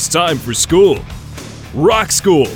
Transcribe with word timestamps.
It's 0.00 0.08
time 0.08 0.38
for 0.38 0.54
school. 0.54 0.98
Rock 1.74 2.10
School 2.10 2.48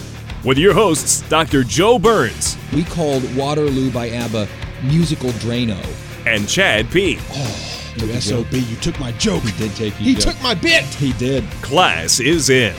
with 0.47 0.57
your 0.57 0.73
hosts, 0.73 1.21
Dr. 1.29 1.63
Joe 1.63 1.99
Burns. 1.99 2.57
We 2.73 2.85
called 2.85 3.23
Waterloo 3.37 3.91
by 3.91 4.09
ABBA 4.09 4.49
musical 4.83 5.29
Drano. 5.33 5.79
And 6.25 6.49
Chad 6.49 6.91
P. 6.91 7.19
Oh, 7.33 7.93
you 7.97 8.19
SOB, 8.19 8.51
you 8.51 8.77
took 8.77 8.99
my 8.99 9.13
joke. 9.13 9.43
He 9.43 9.53
did 9.59 9.77
take 9.77 9.93
He 9.93 10.15
took 10.15 10.43
my 10.43 10.55
bit. 10.55 10.85
He 10.85 11.13
did. 11.13 11.45
Class 11.61 12.19
is 12.19 12.49
in. 12.49 12.75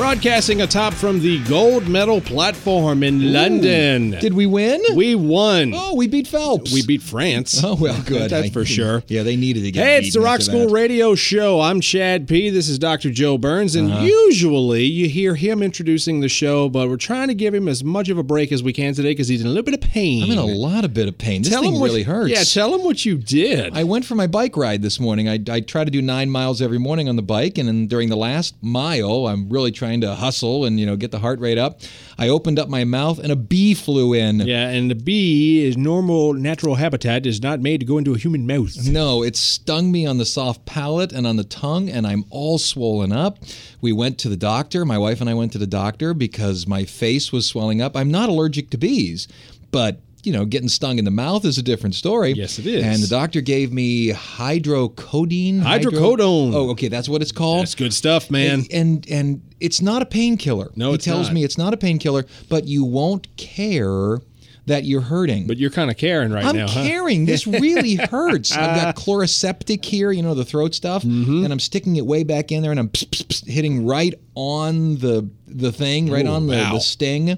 Broadcasting 0.00 0.62
atop 0.62 0.94
from 0.94 1.20
the 1.20 1.44
gold 1.44 1.86
medal 1.86 2.22
platform 2.22 3.02
in 3.02 3.20
Ooh, 3.20 3.26
London. 3.26 4.12
Did 4.12 4.32
we 4.32 4.46
win? 4.46 4.80
We 4.96 5.14
won. 5.14 5.74
Oh, 5.76 5.94
we 5.94 6.08
beat 6.08 6.26
Phelps. 6.26 6.72
We 6.72 6.82
beat 6.82 7.02
France. 7.02 7.62
Oh, 7.62 7.74
well, 7.74 8.00
good. 8.06 8.30
That's 8.30 8.46
I, 8.46 8.50
for 8.50 8.64
sure. 8.64 9.02
Yeah, 9.08 9.24
they 9.24 9.36
needed 9.36 9.62
to 9.64 9.70
get 9.70 9.84
Hey, 9.84 9.98
it's 9.98 10.14
the 10.14 10.22
Rock 10.22 10.40
School 10.40 10.68
that. 10.68 10.72
Radio 10.72 11.14
Show. 11.14 11.60
I'm 11.60 11.82
Chad 11.82 12.26
P. 12.26 12.48
This 12.48 12.66
is 12.70 12.78
Dr. 12.78 13.10
Joe 13.10 13.36
Burns. 13.36 13.76
And 13.76 13.92
uh-huh. 13.92 14.04
usually 14.04 14.84
you 14.84 15.06
hear 15.06 15.34
him 15.34 15.62
introducing 15.62 16.20
the 16.20 16.30
show, 16.30 16.70
but 16.70 16.88
we're 16.88 16.96
trying 16.96 17.28
to 17.28 17.34
give 17.34 17.54
him 17.54 17.68
as 17.68 17.84
much 17.84 18.08
of 18.08 18.16
a 18.16 18.22
break 18.22 18.52
as 18.52 18.62
we 18.62 18.72
can 18.72 18.94
today 18.94 19.10
because 19.10 19.28
he's 19.28 19.42
in 19.42 19.48
a 19.48 19.50
little 19.50 19.64
bit 19.64 19.74
of 19.74 19.82
pain. 19.82 20.24
I'm 20.24 20.30
in 20.30 20.38
a 20.38 20.46
lot 20.46 20.86
of 20.86 20.94
bit 20.94 21.08
of 21.08 21.18
pain. 21.18 21.42
This 21.42 21.52
tell 21.52 21.60
thing 21.60 21.74
him 21.74 21.78
what, 21.78 21.88
really 21.88 22.04
hurts. 22.04 22.30
Yeah, 22.30 22.42
tell 22.42 22.74
him 22.74 22.84
what 22.84 23.04
you 23.04 23.18
did. 23.18 23.76
I 23.76 23.84
went 23.84 24.06
for 24.06 24.14
my 24.14 24.26
bike 24.26 24.56
ride 24.56 24.80
this 24.80 24.98
morning. 24.98 25.28
I, 25.28 25.38
I 25.50 25.60
try 25.60 25.84
to 25.84 25.90
do 25.90 26.00
nine 26.00 26.30
miles 26.30 26.62
every 26.62 26.78
morning 26.78 27.06
on 27.06 27.16
the 27.16 27.22
bike, 27.22 27.58
and 27.58 27.68
then 27.68 27.86
during 27.86 28.08
the 28.08 28.16
last 28.16 28.54
mile, 28.62 29.26
I'm 29.26 29.50
really 29.50 29.70
trying 29.70 29.89
to 30.02 30.14
hustle 30.14 30.64
and 30.64 30.78
you 30.78 30.86
know 30.86 30.94
get 30.96 31.10
the 31.10 31.18
heart 31.18 31.40
rate 31.40 31.58
up. 31.58 31.80
I 32.18 32.28
opened 32.28 32.58
up 32.58 32.68
my 32.68 32.84
mouth 32.84 33.18
and 33.18 33.32
a 33.32 33.36
bee 33.36 33.74
flew 33.74 34.14
in. 34.14 34.40
Yeah, 34.40 34.68
and 34.68 34.90
the 34.90 34.94
bee 34.94 35.64
is 35.64 35.76
normal 35.76 36.34
natural 36.34 36.76
habitat 36.76 37.26
is 37.26 37.42
not 37.42 37.60
made 37.60 37.80
to 37.80 37.86
go 37.86 37.98
into 37.98 38.14
a 38.14 38.18
human 38.18 38.46
mouth. 38.46 38.86
No, 38.86 39.22
it 39.24 39.36
stung 39.36 39.90
me 39.90 40.06
on 40.06 40.18
the 40.18 40.26
soft 40.26 40.64
palate 40.66 41.12
and 41.12 41.26
on 41.26 41.36
the 41.36 41.44
tongue 41.44 41.88
and 41.88 42.06
I'm 42.06 42.24
all 42.30 42.58
swollen 42.58 43.12
up. 43.12 43.38
We 43.80 43.92
went 43.92 44.18
to 44.18 44.28
the 44.28 44.36
doctor. 44.36 44.84
My 44.84 44.98
wife 44.98 45.20
and 45.20 45.28
I 45.28 45.34
went 45.34 45.52
to 45.52 45.58
the 45.58 45.66
doctor 45.66 46.14
because 46.14 46.66
my 46.66 46.84
face 46.84 47.32
was 47.32 47.46
swelling 47.46 47.82
up. 47.82 47.96
I'm 47.96 48.10
not 48.10 48.28
allergic 48.28 48.70
to 48.70 48.78
bees, 48.78 49.26
but 49.70 50.00
you 50.24 50.32
know, 50.32 50.44
getting 50.44 50.68
stung 50.68 50.98
in 50.98 51.04
the 51.04 51.10
mouth 51.10 51.44
is 51.44 51.58
a 51.58 51.62
different 51.62 51.94
story. 51.94 52.32
Yes, 52.32 52.58
it 52.58 52.66
is. 52.66 52.84
And 52.84 53.02
the 53.02 53.06
doctor 53.06 53.40
gave 53.40 53.72
me 53.72 54.10
hydrocodone. 54.10 55.60
Hydrocodone. 55.62 56.54
Oh, 56.54 56.70
okay, 56.70 56.88
that's 56.88 57.08
what 57.08 57.22
it's 57.22 57.32
called. 57.32 57.62
That's 57.62 57.74
good 57.74 57.94
stuff, 57.94 58.30
man. 58.30 58.60
And 58.60 58.72
and, 58.72 59.10
and 59.10 59.54
it's 59.60 59.80
not 59.80 60.02
a 60.02 60.06
painkiller. 60.06 60.70
No, 60.76 60.88
he 60.90 60.94
it's 60.96 61.04
tells 61.04 61.28
not. 61.28 61.34
me 61.34 61.44
it's 61.44 61.58
not 61.58 61.74
a 61.74 61.76
painkiller, 61.76 62.26
but 62.48 62.66
you 62.66 62.84
won't 62.84 63.34
care 63.36 64.18
that 64.66 64.84
you're 64.84 65.00
hurting. 65.00 65.46
But 65.46 65.58
you're 65.58 65.70
kind 65.70 65.90
of 65.90 65.96
caring 65.96 66.32
right 66.32 66.44
I'm 66.44 66.56
now, 66.56 66.68
huh? 66.68 66.82
caring. 66.84 67.26
This 67.26 67.46
really 67.46 67.94
hurts. 68.10 68.52
I've 68.52 68.76
got 68.80 68.96
Chloraseptic 68.96 69.84
here, 69.84 70.12
you 70.12 70.22
know, 70.22 70.34
the 70.34 70.44
throat 70.44 70.74
stuff, 70.74 71.02
mm-hmm. 71.02 71.44
and 71.44 71.52
I'm 71.52 71.60
sticking 71.60 71.96
it 71.96 72.06
way 72.06 72.24
back 72.24 72.52
in 72.52 72.62
there, 72.62 72.70
and 72.70 72.80
I'm 72.80 72.88
pss, 72.88 73.04
pss, 73.04 73.22
pss, 73.22 73.46
hitting 73.46 73.86
right 73.86 74.14
on 74.34 74.96
the 74.96 75.28
the 75.46 75.72
thing, 75.72 76.10
right 76.10 76.26
Ooh, 76.26 76.30
on 76.30 76.46
the, 76.46 76.56
wow. 76.56 76.74
the 76.74 76.80
sting. 76.80 77.36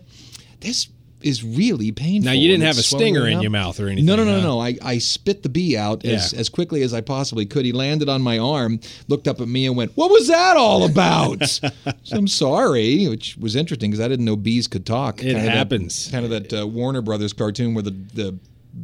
This 0.60 0.88
is 1.24 1.42
really 1.44 1.92
painful. 1.92 2.26
Now 2.26 2.32
you 2.32 2.48
didn't 2.48 2.64
have 2.64 2.78
a 2.78 2.82
stinger 2.82 3.26
in 3.26 3.40
your 3.40 3.50
mouth 3.50 3.78
or 3.80 3.86
anything. 3.88 4.06
No, 4.06 4.16
no, 4.16 4.24
no, 4.24 4.40
huh? 4.40 4.46
no. 4.46 4.60
I, 4.60 4.76
I 4.82 4.98
spit 4.98 5.42
the 5.42 5.48
bee 5.48 5.76
out 5.76 6.04
as, 6.04 6.32
Yeah. 6.32 6.40
as 6.40 6.48
quickly 6.48 6.82
as 6.82 6.92
I 6.94 7.00
possibly 7.00 7.46
could. 7.46 7.64
He 7.64 7.72
landed 7.72 8.08
on 8.08 8.22
my 8.22 8.38
arm, 8.38 8.80
looked 9.08 9.28
up 9.28 9.40
at 9.40 9.48
me, 9.48 9.66
and 9.66 9.76
went, 9.76 9.92
"What 9.96 10.10
was 10.10 10.28
that 10.28 10.56
all 10.56 10.84
about?" 10.84 11.46
so 11.48 11.70
I'm 12.12 12.28
sorry, 12.28 13.06
which 13.08 13.36
was 13.38 13.56
interesting 13.56 13.90
because 13.90 14.04
I 14.04 14.08
didn't 14.08 14.24
know 14.24 14.36
bees 14.36 14.68
could 14.68 14.86
talk. 14.86 15.20
It 15.20 15.26
Kind 15.26 15.36
of 15.38 15.42
that- 15.44 15.50
happens. 15.56 16.08
kind 16.10 16.24
of 16.24 16.30
that 16.30 16.52
uh, 16.62 16.66
Warner 16.66 17.02
Brothers 17.02 17.32
cartoon 17.32 17.74
where 17.74 17.82
the 17.82 17.94
the 18.14 18.38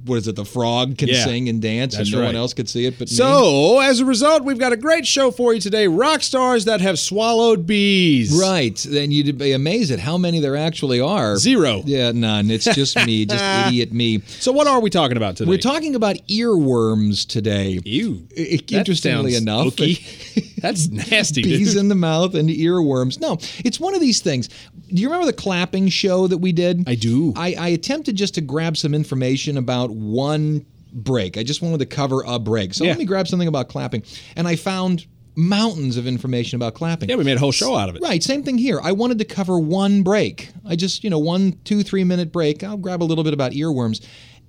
what 0.05 0.17
is 0.17 0.29
it? 0.29 0.37
The 0.37 0.45
frog 0.45 0.99
can 0.99 1.09
Yeah, 1.09 1.25
sing 1.25 1.49
and 1.49 1.63
dance, 1.63 1.97
that's 1.97 2.09
and 2.09 2.17
no 2.17 2.21
right. 2.21 2.27
one 2.29 2.37
else 2.37 2.53
could 2.55 2.69
see 2.69 2.85
it 2.85 2.99
but 2.99 3.09
me. 3.11 3.17
So, 3.17 3.81
as 3.81 4.01
a 4.01 4.05
result, 4.05 4.45
we've 4.45 4.59
got 4.59 4.73
a 4.73 4.77
great 4.77 5.07
show 5.07 5.31
for 5.31 5.55
you 5.55 5.61
today. 5.61 5.89
Rock 5.89 6.23
stars 6.23 6.67
that 6.67 6.81
have 6.81 6.99
swallowed 6.99 7.67
bees. 7.67 8.39
Right. 8.39 8.77
Then 8.89 9.11
you'd 9.11 9.39
be 9.39 9.53
amazed 9.53 9.91
at 9.91 9.99
how 9.99 10.19
many 10.19 10.41
there 10.41 10.57
actually 10.57 11.01
are. 11.01 11.37
Zero. 11.37 11.83
Yeah, 11.87 12.13
none. 12.13 12.51
It's 12.51 12.65
just 12.65 12.97
me, 13.07 13.25
just 13.27 13.43
idiot 13.69 13.93
me. 13.93 14.21
So, 14.41 14.53
what 14.53 14.67
are 14.67 14.81
we 14.81 14.91
talking 14.91 15.17
about 15.17 15.37
today? 15.37 15.49
We're 15.49 15.59
talking 15.59 15.95
about 15.95 16.17
earworms 16.29 17.27
today. 17.27 17.81
Ew. 17.85 18.27
Interestingly 18.37 19.35
enough. 19.37 19.75
That's 20.59 20.89
nasty, 20.89 21.43
bees 21.43 21.77
in 21.77 21.89
the 21.89 21.95
mouth 21.95 22.35
and 22.35 22.49
earworms. 22.51 23.21
No, 23.21 23.39
it's 23.65 23.79
one 23.79 23.95
of 23.95 24.01
these 24.01 24.21
things. 24.21 24.49
Do 24.89 25.01
you 25.03 25.09
remember 25.09 25.27
the 25.27 25.33
clapping 25.33 25.89
show 25.89 26.27
that 26.27 26.39
we 26.39 26.53
did? 26.53 26.89
I 26.89 26.95
do. 26.95 27.33
I, 27.37 27.55
I 27.59 27.69
attempted 27.69 28.17
just 28.17 28.35
to 28.35 28.41
grab 28.41 28.77
some 28.77 28.95
information 28.95 29.57
about 29.59 29.91
one 29.91 30.65
break. 30.93 31.37
I 31.37 31.43
just 31.43 31.61
wanted 31.63 31.79
to 31.81 31.87
cover 31.87 32.23
a 32.27 32.39
break. 32.39 32.75
So 32.75 32.85
Yeah. 32.85 32.91
let 32.91 32.99
me 32.99 33.05
grab 33.05 33.29
something 33.29 33.49
about 33.49 33.69
clapping. 33.69 34.03
And 34.37 34.49
I 34.49 34.57
found 34.57 35.07
mountains 35.37 35.97
of 35.97 36.07
information 36.07 36.57
about 36.57 36.75
clapping. 36.75 37.09
Yeah, 37.09 37.17
we 37.17 37.23
made 37.25 37.37
a 37.37 37.41
whole 37.41 37.53
show 37.53 37.77
out 37.77 37.89
of 37.89 37.95
it. 37.97 38.03
Right, 38.03 38.23
same 38.23 38.43
thing 38.43 38.59
here. 38.59 38.81
I 38.83 38.93
wanted 38.93 39.19
to 39.19 39.25
cover 39.25 39.59
one 39.59 40.03
break. 40.03 40.51
I 40.67 40.75
just, 40.75 41.05
you 41.05 41.11
know, 41.11 41.19
one, 41.19 41.53
two, 41.65 41.83
three 41.83 42.03
minute 42.05 42.33
break. 42.33 42.65
I'll 42.65 42.77
grab 42.77 43.03
a 43.03 43.05
little 43.05 43.23
bit 43.25 43.35
about 43.35 43.53
earworms. 43.53 44.05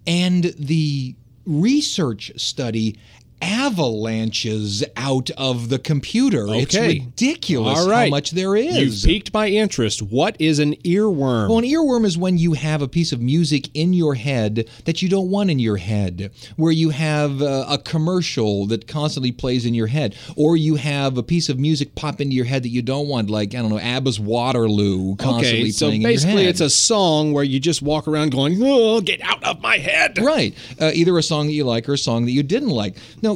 And 0.07 0.45
the 0.57 1.15
research 1.45 2.31
study 2.37 2.97
avalanches 3.41 4.83
out 4.95 5.29
of 5.37 5.69
the 5.69 5.79
computer. 5.79 6.45
It's 6.49 6.75
Okay. 6.75 6.99
ridiculous 6.99 7.79
All 7.79 7.89
right. 7.89 8.05
how 8.05 8.09
much 8.09 8.31
there 8.31 8.55
is. 8.55 8.77
You've 8.77 8.93
is. 8.93 9.05
piqued 9.05 9.33
my 9.33 9.47
interest. 9.47 10.01
What 10.01 10.35
is 10.39 10.59
an 10.59 10.75
earworm? 10.83 11.49
Well, 11.49 11.59
an 11.59 11.65
earworm 11.65 12.05
is 12.05 12.17
when 12.17 12.37
you 12.37 12.53
have 12.53 12.81
a 12.81 12.87
piece 12.87 13.11
of 13.11 13.21
music 13.21 13.69
in 13.73 13.93
your 13.93 14.15
head 14.15 14.67
that 14.85 15.01
you 15.01 15.09
don't 15.09 15.29
want 15.29 15.49
in 15.49 15.59
your 15.59 15.77
head, 15.77 16.31
where 16.57 16.71
you 16.71 16.89
have 16.89 17.41
uh, 17.41 17.65
a 17.69 17.77
commercial 17.77 18.65
that 18.67 18.87
constantly 18.87 19.31
plays 19.31 19.65
in 19.65 19.73
your 19.73 19.87
head, 19.87 20.15
or 20.35 20.57
you 20.57 20.75
have 20.75 21.17
a 21.17 21.23
piece 21.23 21.49
of 21.49 21.59
music 21.59 21.95
pop 21.95 22.21
into 22.21 22.35
your 22.35 22.45
head 22.45 22.63
that 22.63 22.69
you 22.69 22.81
don't 22.81 23.07
want, 23.07 23.29
like, 23.29 23.55
I 23.55 23.61
don't 23.61 23.69
know, 23.69 23.79
ABBA's 23.79 24.19
Waterloo 24.19 25.15
constantly 25.15 25.61
okay, 25.61 25.71
so 25.71 25.87
playing 25.87 26.01
in 26.01 26.01
your 26.01 26.11
basically, 26.11 26.45
it's 26.45 26.61
a 26.61 26.69
song 26.69 27.33
where 27.33 27.43
you 27.43 27.59
just 27.59 27.81
walk 27.81 28.07
around 28.07 28.31
going, 28.31 28.57
"Oh, 28.61 29.01
get 29.01 29.21
out 29.21 29.43
of 29.43 29.61
my 29.61 29.77
head!" 29.77 30.17
Right. 30.19 30.53
Uh, 30.79 30.91
either 30.93 31.17
a 31.17 31.23
song 31.23 31.47
that 31.47 31.53
you 31.53 31.63
like 31.63 31.87
or 31.87 31.93
a 31.93 31.97
song 31.97 32.25
that 32.25 32.31
you 32.31 32.43
didn't 32.43 32.69
like. 32.69 32.95
Now, 33.21 33.28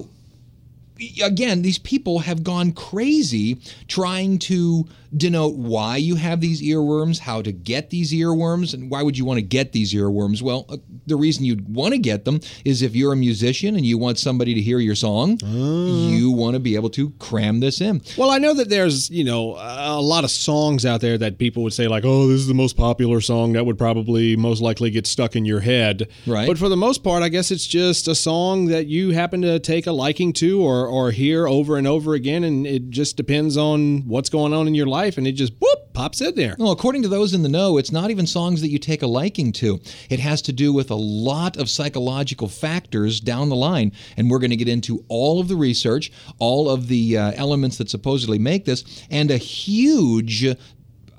again, 1.24 1.62
these 1.62 1.80
people 1.80 2.19
have 2.19 2.44
gone 2.44 2.72
crazy 2.72 3.59
trying 3.88 4.40
to 4.40 4.88
denote 5.16 5.56
why 5.56 5.97
you 5.97 6.16
have 6.16 6.41
these 6.41 6.62
earworms, 6.62 7.19
how 7.19 7.41
to 7.41 7.52
get 7.52 7.90
these 7.90 8.12
earworms, 8.12 8.74
and 8.74 8.90
why 8.90 9.03
would 9.03 9.18
you 9.18 9.25
want 9.25 9.38
to 9.38 9.44
get 9.44 9.72
these 9.72 9.94
earworms? 9.94 10.42
Well, 10.42 10.66
uh, 10.69 10.78
the 11.06 11.16
reason 11.16 11.46
you'd 11.46 11.74
want 11.74 11.94
to 11.94 12.00
get 12.00 12.25
them 12.25 12.39
is 12.66 12.81
if 12.81 12.95
you're 12.95 13.13
a 13.13 13.18
musician 13.18 13.75
and 13.75 13.86
you 13.86 13.98
want 13.98 14.18
somebody 14.18 14.54
to 14.54 14.62
hear 14.62 14.80
your 14.80 14.95
song, 14.95 15.38
you 15.44 16.31
want 16.31 16.56
to 16.56 16.60
be 16.60 16.75
able 16.75 16.89
to 16.92 17.12
cram 17.19 17.60
this 17.60 17.81
in. 17.81 18.01
Well, 18.18 18.31
I 18.31 18.38
know 18.39 18.54
that 18.56 18.69
there's, 18.69 19.10
you 19.10 19.24
know, 19.24 19.56
a 19.60 20.01
lot 20.01 20.24
of 20.24 20.31
songs 20.31 20.86
out 20.86 21.01
there 21.01 21.18
that 21.18 21.38
people 21.38 21.63
would 21.63 21.74
say 21.74 21.88
like, 21.88 22.06
"Oh, 22.06 22.27
this 22.27 22.39
is 22.39 22.48
the 22.48 22.54
most 22.54 22.75
popular 22.77 23.22
song 23.22 23.54
that 23.54 23.66
would 23.66 23.77
probably 23.77 24.36
most 24.36 24.62
likely 24.62 24.89
get 24.89 25.06
stuck 25.06 25.36
in 25.36 25.45
your 25.45 25.60
head." 25.60 26.07
Right. 26.25 26.48
But 26.48 26.57
for 26.57 26.69
the 26.69 26.77
most 26.77 27.04
part, 27.04 27.22
I 27.22 27.30
guess 27.30 27.51
it's 27.51 27.68
just 27.68 28.07
a 28.07 28.16
song 28.16 28.66
that 28.68 28.88
you 28.88 29.12
happen 29.12 29.42
to 29.44 29.60
take 29.60 29.86
a 29.86 29.92
liking 29.92 30.33
to 30.33 30.62
or 30.62 30.88
or 30.94 31.10
hear 31.10 31.48
over 31.48 31.78
and 31.78 31.88
over 31.88 32.13
again 32.13 32.44
and 32.44 32.68
it 32.68 32.92
just 32.92 33.18
depends 33.18 33.57
on 33.57 34.07
what's 34.07 34.30
going 34.30 34.54
on 34.54 34.68
in 34.68 34.75
your 34.75 34.86
life 34.86 35.18
and 35.18 35.25
it 35.25 35.31
just 35.31 35.51
whoop 35.60 35.92
pops 35.94 36.22
in 36.22 36.36
there. 36.36 36.56
Well, 36.60 36.72
according 36.72 37.01
to 37.01 37.07
those 37.07 37.34
in 37.34 37.42
the 37.42 37.50
know, 37.50 37.80
it's 37.80 37.92
not 37.92 38.12
even 38.12 38.28
songs 38.28 38.62
that 38.62 38.69
you 38.69 38.78
take 38.78 39.01
a 39.01 39.07
liking 39.07 39.51
to. 39.54 39.80
It 40.12 40.19
has 40.19 40.42
to 40.44 40.54
do 40.54 40.72
with 40.72 40.92
a 40.92 40.95
lot 40.95 41.57
of 41.57 41.68
psychological 41.68 42.48
factors 42.48 43.19
down 43.19 43.50
the 43.50 43.56
line. 43.56 43.92
And 44.18 44.30
we're 44.30 44.38
going 44.38 44.51
to 44.51 44.56
get 44.56 44.68
into 44.68 45.04
all 45.07 45.40
of 45.40 45.48
the 45.48 45.56
research, 45.56 46.12
all 46.38 46.69
of 46.69 46.88
the 46.88 47.18
uh, 47.18 47.31
elements 47.36 47.78
that 47.78 47.89
supposedly 47.89 48.38
make 48.38 48.66
this, 48.66 49.06
and 49.10 49.31
a 49.31 49.38
huge 49.38 50.46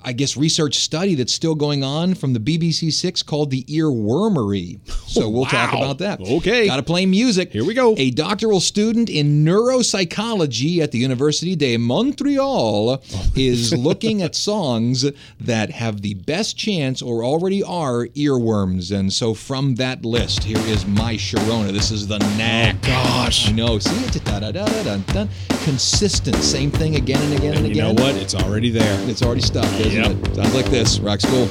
I 0.05 0.13
guess, 0.13 0.37
research 0.37 0.77
study 0.77 1.15
that's 1.15 1.33
still 1.33 1.55
going 1.55 1.83
on 1.83 2.15
from 2.15 2.35
the 2.35 2.41
BBC 2.41 2.93
Six 2.93 3.23
called 3.23 3.51
the 3.51 3.65
earwormery. 3.65 4.79
So 4.89 5.29
we'll 5.31 5.47
talk 5.47 5.73
about 5.73 5.99
that. 5.99 6.21
Okay. 6.21 6.67
Got 6.67 6.77
to 6.77 6.83
play 6.83 7.07
music. 7.07 7.53
Here 7.53 7.65
we 7.65 7.73
go. 7.75 7.95
A 7.97 8.11
doctoral 8.11 8.61
student 8.61 9.09
in 9.09 9.45
neuropsychology 9.45 10.81
at 10.81 10.91
the 10.93 10.99
University 10.99 11.57
de 11.57 11.77
Montreal 11.77 13.03
is 13.35 13.73
looking 13.73 14.21
at 14.21 14.35
songs 14.35 15.07
that 15.41 15.71
have 15.71 16.03
the 16.03 16.15
best 16.15 16.59
chance 16.59 17.01
or 17.01 17.25
already 17.25 17.63
are 17.63 18.07
earworms. 18.09 18.95
And 18.95 19.13
so 19.13 19.33
from 19.33 19.77
that 19.77 20.05
list, 20.05 20.45
here 20.45 20.59
is 20.59 20.87
My 20.87 21.15
Sharona. 21.15 21.73
This 21.73 21.91
is 21.91 22.07
the 22.07 22.19
knack. 22.19 22.77
Oh, 22.85 22.89
gosh. 22.89 23.49
I 23.49 23.53
know. 23.53 23.79
See 23.79 24.05
it? 24.05 24.25
Da-da-da-da-dun-dun. 24.25 25.29
Consistent. 25.65 26.37
Same 26.37 26.71
thing 26.71 26.97
again 26.97 27.23
and 27.23 27.35
again 27.35 27.55
and, 27.55 27.67
And 27.67 27.75
you 27.75 27.83
know 27.83 27.93
what? 27.93 28.17
It's 28.17 28.35
already 28.35 28.71
there. 28.71 29.09
It's 29.09 29.23
already 29.23 29.41
stuck, 29.41 29.65
It? 29.97 30.35
Sounds 30.35 30.55
like 30.55 30.67
this. 30.67 30.99
Rock 30.99 31.21
School. 31.21 31.49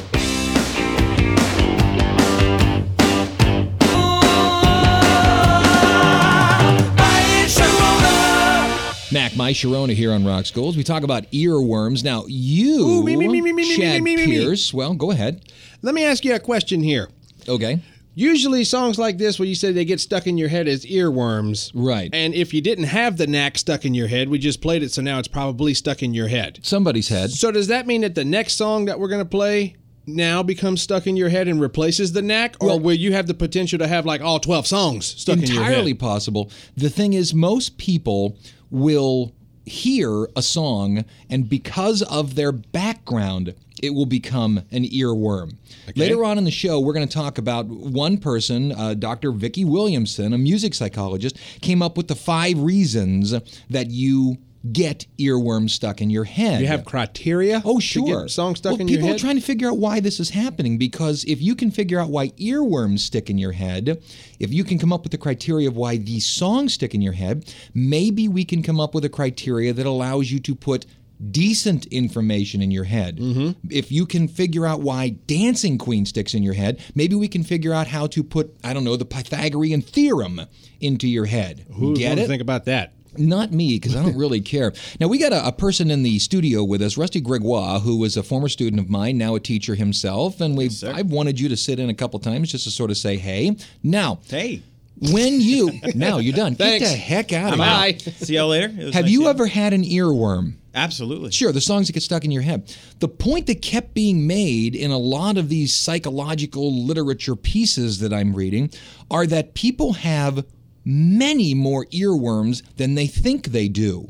Mac, 9.12 9.36
my 9.36 9.52
Sharona 9.54 9.94
here 9.94 10.12
on 10.12 10.26
Rock 10.26 10.48
Schools. 10.48 10.76
We 10.76 10.84
talk 10.84 11.04
about 11.04 11.24
earworms. 11.32 12.04
Now, 12.04 12.26
you, 12.28 12.80
Ooh, 12.80 13.04
me, 13.04 13.16
me, 13.16 13.28
me, 13.28 13.42
me, 13.42 13.54
me, 13.54 13.66
me, 13.68 13.76
Chad. 13.78 14.04
Pierce. 14.04 14.74
Well, 14.74 14.96
go 14.96 15.12
ahead. 15.12 15.42
Let 15.84 15.94
me 15.94 16.04
ask 16.04 16.26
you 16.26 16.34
a 16.34 16.40
question 16.40 16.82
here. 16.82 17.10
Okay. 17.48 17.80
Usually, 18.16 18.64
songs 18.64 19.00
like 19.00 19.18
this, 19.18 19.40
where 19.40 19.48
you 19.48 19.56
say 19.56 19.72
they 19.72 19.86
get 19.86 20.00
stuck 20.00 20.28
in 20.28 20.38
your 20.38 20.50
head 20.50 20.68
as 20.68 20.86
earworms. 20.86 21.72
Right. 21.74 22.10
And 22.14 22.34
if 22.34 22.54
you 22.54 22.62
didn't 22.62 22.84
have 22.86 23.18
the 23.18 23.26
knack 23.28 23.58
stuck 23.58 23.86
in 23.86 23.94
your 23.94 24.08
head, 24.08 24.30
we 24.30 24.38
just 24.38 24.62
played 24.62 24.84
it, 24.84 24.92
so 24.92 25.02
now 25.02 25.18
it's 25.20 25.28
probably 25.28 25.74
stuck 25.74 26.04
in 26.04 26.14
your 26.14 26.28
head. 26.28 26.60
Somebody's 26.62 27.10
head. 27.10 27.32
So, 27.32 27.52
does 27.52 27.68
that 27.68 27.88
mean 27.88 28.02
that 28.02 28.14
the 28.16 28.26
next 28.26 28.54
song 28.54 28.86
that 28.86 29.00
we're 29.00 29.08
going 29.08 29.22
to 29.24 29.30
play 29.30 29.76
now 30.06 30.44
becomes 30.44 30.82
stuck 30.82 31.08
in 31.08 31.16
your 31.16 31.30
head 31.30 31.48
and 31.48 31.60
replaces 31.60 32.12
the 32.14 32.22
knack? 32.22 32.56
Or 32.60 32.68
Well- 32.68 32.80
will 32.80 32.94
you 32.94 33.14
have 33.14 33.26
the 33.28 33.34
potential 33.34 33.80
to 33.80 33.88
have 33.88 34.06
like 34.06 34.22
all 34.22 34.40
12 34.40 34.68
songs 34.68 35.06
stuck 35.06 35.38
in 35.38 35.44
your 35.44 35.64
head? 35.64 35.72
entirely 35.72 35.94
possible. 35.94 36.52
The 36.78 36.90
thing 36.90 37.14
is, 37.14 37.34
most 37.34 37.78
people 37.78 38.38
will 38.70 39.34
hear 39.66 40.28
a 40.36 40.42
song, 40.42 41.06
and 41.30 41.48
because 41.48 42.02
of 42.04 42.36
their 42.36 42.52
background, 42.52 43.54
it 43.84 43.94
will 43.94 44.06
become 44.06 44.60
an 44.72 44.86
earworm. 44.86 45.58
Later 45.98 46.24
on 46.24 46.38
in 46.38 46.46
the 46.46 46.52
show, 46.52 46.80
we're 46.80 46.94
going 46.94 47.08
to 47.08 47.14
talk 47.14 47.38
about 47.38 47.66
one 47.66 48.18
person, 48.18 48.72
uh, 48.72 48.94
Dr. 48.94 49.34
Vicki 49.34 49.66
Williamson, 49.66 50.32
a 50.32 50.38
music 50.38 50.74
psychologist, 50.74 51.38
came 51.60 51.82
up 51.82 51.98
with 51.98 52.08
the 52.08 52.16
five 52.16 52.58
reasons 52.58 53.32
that 53.70 53.92
you 53.92 54.38
get 54.72 55.06
earworms 55.20 55.72
stuck 55.72 56.00
in 56.00 56.10
your 56.10 56.24
head. 56.24 56.62
You 56.62 56.68
have 56.68 56.86
criteria? 56.86 57.62
Oh, 57.66 57.82
sure. 57.82 58.22
get 58.22 58.30
songs 58.30 58.60
stuck 58.60 58.72
well, 58.72 58.82
in 58.82 58.88
your 58.88 59.00
head? 59.00 59.04
people 59.04 59.16
are 59.18 59.20
trying 59.20 59.36
to 59.36 59.42
figure 59.42 59.68
out 59.68 59.78
why 59.78 60.00
this 60.00 60.22
is 60.22 60.30
happening 60.30 60.78
because 60.78 61.26
if 61.26 61.42
you 61.42 61.54
can 61.54 61.70
figure 61.70 62.00
out 62.00 62.10
why 62.10 62.30
earworms 62.30 63.00
stick 63.00 63.30
in 63.30 63.38
your 63.38 63.52
head, 63.52 64.02
if 64.40 64.54
you 64.54 64.64
can 64.64 64.80
come 64.80 64.94
up 64.94 65.04
with 65.04 65.12
the 65.12 65.18
criteria 65.18 65.68
of 65.68 65.76
why 65.76 65.98
these 65.98 66.26
songs 66.26 66.76
stick 66.76 66.96
in 66.96 67.02
your 67.02 67.12
head, 67.12 67.54
maybe 67.74 68.30
we 68.30 68.46
can 68.46 68.64
come 68.64 68.80
up 68.80 68.96
with 68.96 69.04
a 69.04 69.10
criteria 69.10 69.74
that 69.74 69.86
allows 69.86 70.32
you 70.32 70.40
to 70.40 70.56
put 70.56 70.86
decent 71.32 71.86
information 71.88 72.62
in 72.62 72.72
your 72.72 72.84
head. 72.84 73.18
Mm-hmm. 73.18 73.68
If 73.70 73.92
you 73.92 74.06
can 74.06 74.28
figure 74.28 74.66
out 74.66 74.82
why 74.82 75.10
Dancing 75.28 75.78
Queen 75.78 76.06
sticks 76.06 76.34
in 76.34 76.44
your 76.44 76.54
head, 76.54 76.82
maybe 76.96 77.16
we 77.16 77.28
can 77.28 77.44
figure 77.44 77.74
out 77.74 77.88
how 77.88 78.08
to 78.08 78.24
put, 78.24 78.56
I 78.64 78.74
don't 78.74 78.84
know, 78.84 78.96
the 78.96 79.06
Pythagorean 79.06 79.82
theorem 79.82 80.42
into 80.82 81.08
your 81.08 81.26
head. 81.26 81.66
Who's 81.74 81.98
Get 81.98 82.18
it? 82.18 82.28
think 82.28 82.42
about 82.42 82.66
that? 82.66 82.94
Not 83.16 83.52
me, 83.52 83.76
because 83.76 83.96
I 83.96 84.02
don't 84.04 84.18
really 84.18 84.42
care. 84.54 84.74
Now, 85.00 85.08
we 85.08 85.20
got 85.20 85.34
a, 85.34 85.48
a 85.48 85.52
person 85.52 85.92
in 85.92 86.02
the 86.02 86.18
studio 86.20 86.64
with 86.64 86.82
us, 86.82 86.98
Rusty 86.98 87.22
Gregoire, 87.22 87.80
who 87.80 87.98
was 87.98 88.18
a 88.18 88.24
former 88.24 88.50
student 88.50 88.80
of 88.80 88.90
mine, 88.90 89.18
now 89.20 89.36
a 89.36 89.40
teacher 89.40 89.76
himself. 89.76 90.42
And 90.42 90.58
we've, 90.58 90.84
I've 90.84 91.12
wanted 91.12 91.40
you 91.40 91.48
to 91.50 91.58
sit 91.58 91.78
in 91.80 91.90
a 91.90 91.94
couple 91.94 92.20
times 92.20 92.52
just 92.52 92.64
to 92.64 92.72
sort 92.72 92.90
of 92.90 92.98
say, 92.98 93.18
hey. 93.18 93.56
Now, 93.84 94.20
Hey, 94.28 94.64
when 95.12 95.42
you, 95.42 95.80
now 95.96 96.18
you're 96.18 96.36
done. 96.36 96.56
Thanks. 96.56 96.86
Get 96.88 96.92
the 96.92 96.98
heck 96.98 97.34
out 97.34 97.54
of 97.54 97.60
Bye. 97.60 97.98
here. 98.00 98.14
see 98.14 98.36
y'all 98.36 98.48
later. 98.48 98.70
Have 98.70 98.94
nice 99.06 99.10
you 99.12 99.28
ever 99.28 99.46
had 99.46 99.74
an 99.74 99.84
earworm? 99.84 100.54
Absolutely. 100.76 101.32
Sure, 101.32 101.52
the 101.52 101.62
songs 101.62 101.88
that 101.88 101.94
get 101.94 102.04
stuck 102.04 102.26
in 102.26 102.32
your 102.32 102.42
head. 102.42 102.76
The 103.00 103.08
point 103.08 103.46
that 103.48 103.62
kept 103.62 103.94
being 103.94 104.26
made 104.26 104.76
in 104.76 104.90
a 104.90 104.98
lot 104.98 105.38
of 105.38 105.48
these 105.48 105.76
psychological 105.76 106.74
literature 106.86 107.36
pieces 107.36 108.00
that 108.00 108.12
I'm 108.12 108.36
reading 108.36 108.72
are 109.12 109.28
that 109.28 109.54
people 109.54 109.94
have 109.94 110.46
many 110.84 111.54
more 111.54 111.86
earworms 111.88 112.64
than 112.78 112.96
they 112.96 113.08
think 113.08 113.48
they 113.48 113.68
do. 113.68 114.10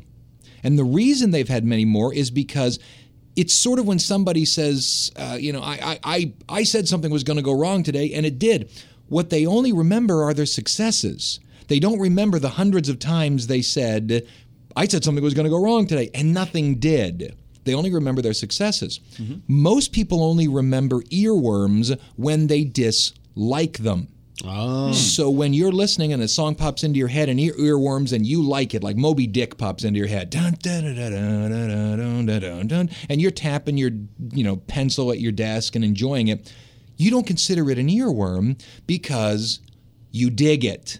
And 0.62 0.78
the 0.78 0.84
reason 0.84 1.30
they've 1.30 1.48
had 1.48 1.64
many 1.64 1.84
more 1.84 2.14
is 2.14 2.30
because 2.30 2.78
it's 3.36 3.54
sort 3.54 3.78
of 3.78 3.86
when 3.86 3.98
somebody 3.98 4.44
says, 4.44 5.12
uh, 5.16 5.36
you 5.38 5.52
know, 5.52 5.60
I, 5.60 5.78
I, 5.82 5.98
I, 6.04 6.32
I 6.48 6.62
said 6.62 6.88
something 6.88 7.10
was 7.10 7.24
going 7.24 7.36
to 7.36 7.42
go 7.42 7.52
wrong 7.52 7.82
today, 7.82 8.12
and 8.14 8.24
it 8.24 8.38
did. 8.38 8.70
What 9.08 9.28
they 9.28 9.44
only 9.44 9.72
remember 9.72 10.22
are 10.22 10.32
their 10.32 10.46
successes. 10.46 11.40
They 11.68 11.78
don't 11.78 11.98
remember 11.98 12.38
the 12.38 12.50
hundreds 12.50 12.88
of 12.88 12.98
times 12.98 13.46
they 13.46 13.62
said, 13.62 14.26
I 14.76 14.86
said 14.86 15.04
something 15.04 15.22
was 15.22 15.34
going 15.34 15.44
to 15.44 15.50
go 15.50 15.62
wrong 15.62 15.86
today, 15.86 16.10
and 16.14 16.34
nothing 16.34 16.76
did. 16.76 17.36
They 17.64 17.74
only 17.74 17.92
remember 17.92 18.22
their 18.22 18.34
successes. 18.34 19.00
Mm-hmm. 19.16 19.40
Most 19.48 19.92
people 19.92 20.22
only 20.22 20.48
remember 20.48 21.00
earworms 21.04 21.98
when 22.16 22.46
they 22.46 22.64
dislike 22.64 23.78
them. 23.78 24.08
Oh. 24.44 24.92
So 24.92 25.30
when 25.30 25.54
you're 25.54 25.72
listening 25.72 26.12
and 26.12 26.22
a 26.22 26.28
song 26.28 26.56
pops 26.56 26.82
into 26.82 26.98
your 26.98 27.08
head 27.08 27.28
and 27.28 27.38
ear- 27.38 27.54
earworms 27.54 28.12
and 28.12 28.26
you 28.26 28.42
like 28.42 28.74
it, 28.74 28.82
like 28.82 28.96
Moby 28.96 29.26
Dick 29.26 29.56
pops 29.56 29.84
into 29.84 29.98
your 29.98 30.08
head, 30.08 30.30
and 33.08 33.20
you're 33.20 33.30
tapping 33.30 33.78
your 33.78 33.92
you 34.32 34.42
know 34.42 34.56
pencil 34.56 35.12
at 35.12 35.20
your 35.20 35.32
desk 35.32 35.76
and 35.76 35.84
enjoying 35.84 36.28
it, 36.28 36.52
you 36.96 37.10
don't 37.10 37.26
consider 37.26 37.70
it 37.70 37.78
an 37.78 37.88
earworm 37.88 38.60
because 38.86 39.60
you 40.10 40.30
dig 40.30 40.64
it. 40.64 40.98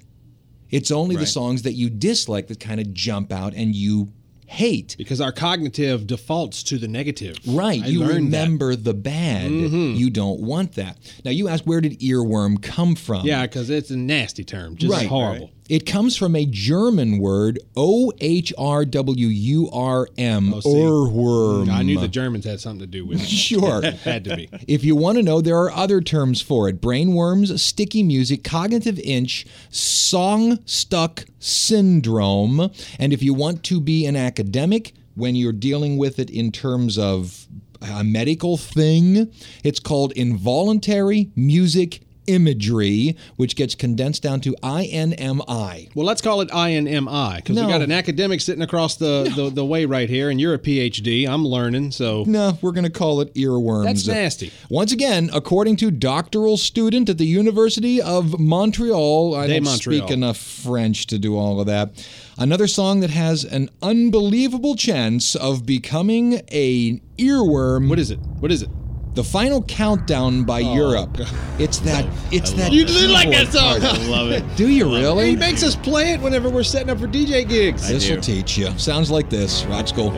It's 0.74 0.90
only 0.90 1.16
the 1.16 1.26
songs 1.26 1.62
that 1.62 1.72
you 1.72 1.88
dislike 1.90 2.48
that 2.48 2.60
kind 2.60 2.80
of 2.80 2.92
jump 2.92 3.32
out 3.32 3.54
and 3.54 3.74
you 3.74 4.12
hate. 4.46 4.94
Because 4.98 5.20
our 5.20 5.32
cognitive 5.32 6.06
defaults 6.06 6.62
to 6.64 6.78
the 6.78 6.86
negative. 6.88 7.36
Right. 7.46 7.82
I 7.82 7.86
you 7.86 8.00
learned 8.00 8.32
that. 8.32 8.44
Mm-hmm. 8.48 8.52
remember 8.58 8.76
the 8.76 8.94
bad. 8.94 9.50
You 9.50 10.10
don't 10.10 10.40
want 10.40 10.72
that. 10.74 10.98
Now, 11.24 11.30
you 11.30 11.48
ask, 11.48 11.64
where 11.64 11.80
did 11.80 11.98
earworm 12.00 12.60
come 12.62 12.94
from? 12.94 13.24
Yeah, 13.24 13.42
because 13.42 13.70
it's 13.70 13.90
a 13.90 13.96
nasty 13.96 14.44
term. 14.44 14.76
Just 14.76 14.92
Right. 14.92 15.06
horrible. 15.08 15.50
It 15.68 15.86
comes 15.86 16.14
from 16.16 16.36
a 16.36 16.44
German 16.44 17.18
word, 17.18 17.58
O 17.74 18.12
H 18.20 18.52
R 18.58 18.84
W 18.84 19.26
U 19.28 19.70
R 19.72 20.08
M, 20.18 20.52
Oh. 20.54 20.60
Ohrwurm. 20.60 21.70
I 21.70 21.82
knew 21.82 21.98
the 21.98 22.06
Germans 22.08 22.44
had 22.44 22.60
something 22.60 22.80
to 22.80 22.86
do 22.86 23.06
with 23.06 23.20
it. 23.22 23.28
Sure. 23.44 23.82
had 23.82 24.24
to 24.24 24.36
be. 24.36 24.48
If 24.68 24.84
you 24.84 24.94
want 24.96 25.16
to 25.18 25.22
know, 25.22 25.40
there 25.40 25.56
are 25.58 25.70
other 25.70 26.00
terms 26.00 26.40
for 26.42 26.68
it 26.68 26.80
brainworms, 26.80 27.58
sticky 27.58 28.02
music, 28.02 28.44
cognitive 28.44 28.98
itch, 28.98 29.46
song 29.70 30.58
stuck 30.66 31.24
syndrome. 31.38 32.70
And 32.98 33.12
if 33.12 33.22
you 33.22 33.32
want 33.34 33.62
to 33.64 33.80
be 33.80 34.06
an 34.06 34.16
academic, 34.16 34.92
when 35.14 35.34
you're 35.34 35.52
dealing 35.52 35.96
with 35.96 36.18
it 36.18 36.28
in 36.30 36.52
terms 36.52 36.98
of 36.98 37.46
a 37.80 38.02
medical 38.04 38.56
thing, 38.56 39.30
it's 39.62 39.78
called 39.80 40.12
involuntary 40.12 41.30
music 41.36 42.00
imagery, 42.26 43.16
which 43.36 43.56
gets 43.56 43.74
condensed 43.74 44.22
down 44.22 44.40
to 44.42 44.54
INMI. 44.62 45.94
Well, 45.94 46.06
let's 46.06 46.20
call 46.20 46.40
it 46.40 46.48
INMI 46.50 47.36
because 47.36 47.56
No. 47.56 47.66
we 47.66 47.72
got 47.72 47.82
an 47.82 47.92
academic 47.92 48.40
sitting 48.40 48.62
across 48.62 48.96
the, 48.96 49.32
the, 49.34 49.50
the 49.50 49.64
way 49.64 49.84
right 49.84 50.08
here, 50.08 50.30
and 50.30 50.40
you're 50.40 50.54
a 50.54 50.58
PhD. 50.58 51.28
I'm 51.28 51.46
learning, 51.46 51.90
so 51.92 52.24
No, 52.26 52.58
we're 52.62 52.72
going 52.72 52.84
to 52.84 52.90
call 52.90 53.20
it 53.20 53.32
earworms. 53.34 53.84
That's 53.84 54.06
nasty. 54.06 54.52
Once 54.68 54.92
again, 54.92 55.30
according 55.32 55.76
to 55.76 55.90
doctoral 55.90 56.56
student 56.56 57.08
at 57.08 57.18
the 57.18 57.26
University 57.26 58.00
of 58.00 58.38
Montreal, 58.38 59.34
I 59.34 59.46
De 59.46 59.54
don't 59.54 59.64
Montreal. 59.64 60.06
speak 60.06 60.10
enough 60.14 60.36
French 60.38 61.06
to 61.08 61.18
do 61.18 61.36
all 61.36 61.60
of 61.60 61.66
that. 61.66 61.90
Another 62.36 62.66
song 62.66 63.00
that 63.00 63.10
has 63.10 63.44
an 63.44 63.70
unbelievable 63.82 64.74
chance 64.74 65.34
of 65.36 65.64
becoming 65.66 66.34
an 66.50 67.00
earworm. 67.18 67.88
what 67.88 67.98
is 67.98 68.10
it? 68.10 68.18
What 68.40 68.50
is 68.50 68.62
it? 68.62 68.68
The 69.14 69.24
final 69.24 69.62
countdown 69.62 70.44
by 70.44 70.62
oh, 70.62 70.74
Europe? 70.74 71.18
It's 71.58 71.78
that. 71.80 72.06
It's 72.32 72.52
that. 72.52 72.72
You 72.72 72.84
did 72.84 73.10
like 73.10 73.30
that 73.30 73.52
song. 73.52 73.80
part. 73.80 73.94
I 73.94 74.06
love 74.06 74.30
it. 74.30 74.44
Do 74.56 74.68
you 74.68 74.86
really? 74.86 75.30
He 75.30 75.36
makes 75.36 75.62
us 75.62 75.76
play 75.76 76.12
it 76.12 76.20
whenever 76.20 76.50
we're 76.50 76.64
setting 76.64 76.90
up 76.90 76.98
for 76.98 77.06
DJ 77.06 77.48
gigs. 77.48 77.88
This 77.88 78.08
will 78.10 78.20
teach 78.20 78.58
you. 78.58 78.76
Sounds 78.78 79.10
like 79.10 79.30
this. 79.30 79.64
Rock 79.66 79.88
school. 79.88 80.12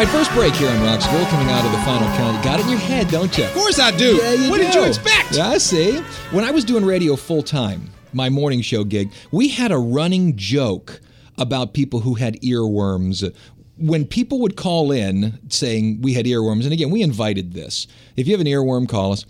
All 0.00 0.06
right, 0.06 0.14
first 0.14 0.32
break 0.32 0.54
here 0.54 0.70
on 0.70 0.82
Rock 0.82 1.02
School, 1.02 1.22
coming 1.26 1.48
out 1.52 1.62
of 1.62 1.72
the 1.72 1.78
final 1.78 2.08
count. 2.16 2.42
Got 2.42 2.60
it 2.60 2.62
in 2.64 2.70
your 2.70 2.78
head, 2.78 3.08
don't 3.08 3.36
you? 3.36 3.44
Of 3.44 3.52
course 3.52 3.78
I 3.78 3.94
do. 3.94 4.16
Yeah, 4.16 4.32
you 4.32 4.50
what 4.50 4.58
did 4.58 4.72
you 4.74 4.84
expect? 4.84 5.36
Yeah, 5.36 5.48
I 5.48 5.58
see. 5.58 5.98
When 6.30 6.42
I 6.42 6.50
was 6.50 6.64
doing 6.64 6.86
radio 6.86 7.16
full 7.16 7.42
time, 7.42 7.90
my 8.12 8.28
morning 8.28 8.60
show 8.62 8.84
gig, 8.84 9.12
we 9.30 9.48
had 9.48 9.72
a 9.72 9.78
running 9.78 10.36
joke 10.36 11.00
about 11.38 11.74
people 11.74 12.00
who 12.00 12.14
had 12.14 12.40
earworms. 12.42 13.34
When 13.78 14.04
people 14.04 14.40
would 14.40 14.56
call 14.56 14.92
in 14.92 15.38
saying 15.48 16.02
we 16.02 16.14
had 16.14 16.26
earworms, 16.26 16.64
and 16.64 16.72
again, 16.72 16.90
we 16.90 17.02
invited 17.02 17.54
this. 17.54 17.86
If 18.16 18.26
you 18.26 18.34
have 18.34 18.40
an 18.40 18.46
earworm, 18.46 18.88
call 18.88 19.12
us. 19.12 19.24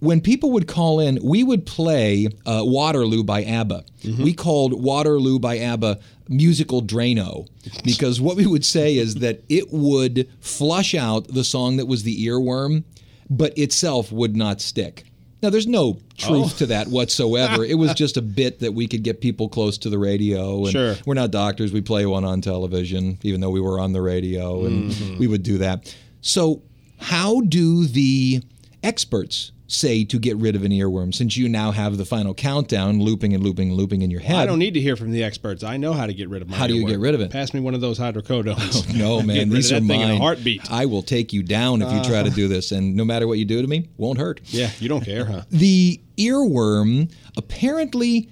when 0.00 0.20
people 0.20 0.50
would 0.50 0.66
call 0.66 0.98
in, 0.98 1.18
we 1.22 1.44
would 1.44 1.64
play 1.66 2.26
uh, 2.46 2.62
Waterloo 2.64 3.22
by 3.22 3.44
ABBA. 3.44 3.84
We 4.18 4.32
called 4.32 4.82
Waterloo 4.82 5.38
by 5.38 5.58
ABBA 5.58 6.00
musical 6.28 6.82
Drano 6.82 7.46
because 7.84 8.20
what 8.20 8.36
we 8.36 8.46
would 8.46 8.64
say 8.64 8.96
is 8.96 9.16
that 9.16 9.44
it 9.48 9.66
would 9.70 10.28
flush 10.40 10.94
out 10.94 11.28
the 11.28 11.44
song 11.44 11.76
that 11.76 11.86
was 11.86 12.02
the 12.02 12.26
earworm, 12.26 12.82
but 13.30 13.56
itself 13.58 14.10
would 14.10 14.34
not 14.34 14.60
stick. 14.60 15.04
Now, 15.42 15.50
there's 15.50 15.66
no 15.66 15.98
truth 16.16 16.52
oh. 16.54 16.58
to 16.58 16.66
that 16.66 16.86
whatsoever. 16.86 17.64
it 17.64 17.74
was 17.74 17.94
just 17.96 18.16
a 18.16 18.22
bit 18.22 18.60
that 18.60 18.72
we 18.72 18.86
could 18.86 19.02
get 19.02 19.20
people 19.20 19.48
close 19.48 19.76
to 19.78 19.90
the 19.90 19.98
radio. 19.98 20.58
And 20.64 20.70
Sure. 20.70 20.96
We're 21.04 21.14
not 21.14 21.32
doctors. 21.32 21.72
We 21.72 21.80
play 21.80 22.06
one 22.06 22.24
on 22.24 22.40
television, 22.40 23.18
even 23.22 23.40
though 23.40 23.50
we 23.50 23.60
were 23.60 23.80
on 23.80 23.92
the 23.92 24.00
radio, 24.00 24.64
and 24.64 24.92
mm-hmm. 24.92 25.18
we 25.18 25.26
would 25.26 25.42
do 25.42 25.58
that. 25.58 25.94
So, 26.20 26.62
how 26.98 27.40
do 27.40 27.86
the 27.86 28.42
experts 28.84 29.50
say 29.72 30.04
to 30.04 30.18
get 30.18 30.36
rid 30.36 30.54
of 30.54 30.64
an 30.64 30.72
earworm 30.72 31.14
since 31.14 31.36
you 31.36 31.48
now 31.48 31.70
have 31.72 31.96
the 31.96 32.04
final 32.04 32.34
countdown 32.34 33.00
looping 33.00 33.34
and 33.34 33.42
looping 33.42 33.68
and 33.68 33.76
looping 33.76 34.02
in 34.02 34.10
your 34.10 34.20
head? 34.20 34.36
I 34.36 34.46
don't 34.46 34.58
need 34.58 34.74
to 34.74 34.80
hear 34.80 34.96
from 34.96 35.10
the 35.10 35.22
experts. 35.22 35.64
I 35.64 35.76
know 35.76 35.92
how 35.92 36.06
to 36.06 36.14
get 36.14 36.28
rid 36.28 36.42
of 36.42 36.48
my 36.48 36.56
How 36.56 36.66
do 36.66 36.74
you 36.74 36.84
earworm. 36.84 36.88
get 36.88 36.98
rid 37.00 37.14
of 37.14 37.20
it? 37.20 37.30
Pass 37.30 37.54
me 37.54 37.60
one 37.60 37.74
of 37.74 37.80
those 37.80 37.98
hydrocodones. 37.98 38.86
Oh, 38.90 38.96
no, 38.96 39.22
man, 39.26 39.48
these 39.48 39.72
are 39.72 39.80
that 39.80 39.86
thing 39.86 40.00
in 40.00 40.08
mine. 40.08 40.16
a 40.16 40.20
heartbeat. 40.20 40.70
I 40.70 40.86
will 40.86 41.02
take 41.02 41.32
you 41.32 41.42
down 41.42 41.82
if 41.82 41.92
you 41.92 42.02
try 42.02 42.22
to 42.22 42.28
uh-huh. 42.28 42.36
do 42.36 42.48
this, 42.48 42.72
and 42.72 42.94
no 42.96 43.04
matter 43.04 43.26
what 43.26 43.38
you 43.38 43.44
do 43.44 43.60
to 43.62 43.68
me, 43.68 43.88
won't 43.96 44.18
hurt. 44.18 44.40
yeah, 44.46 44.70
you 44.78 44.88
don't 44.88 45.04
care, 45.04 45.24
huh? 45.24 45.42
The 45.50 46.00
earworm 46.16 47.12
apparently 47.36 48.28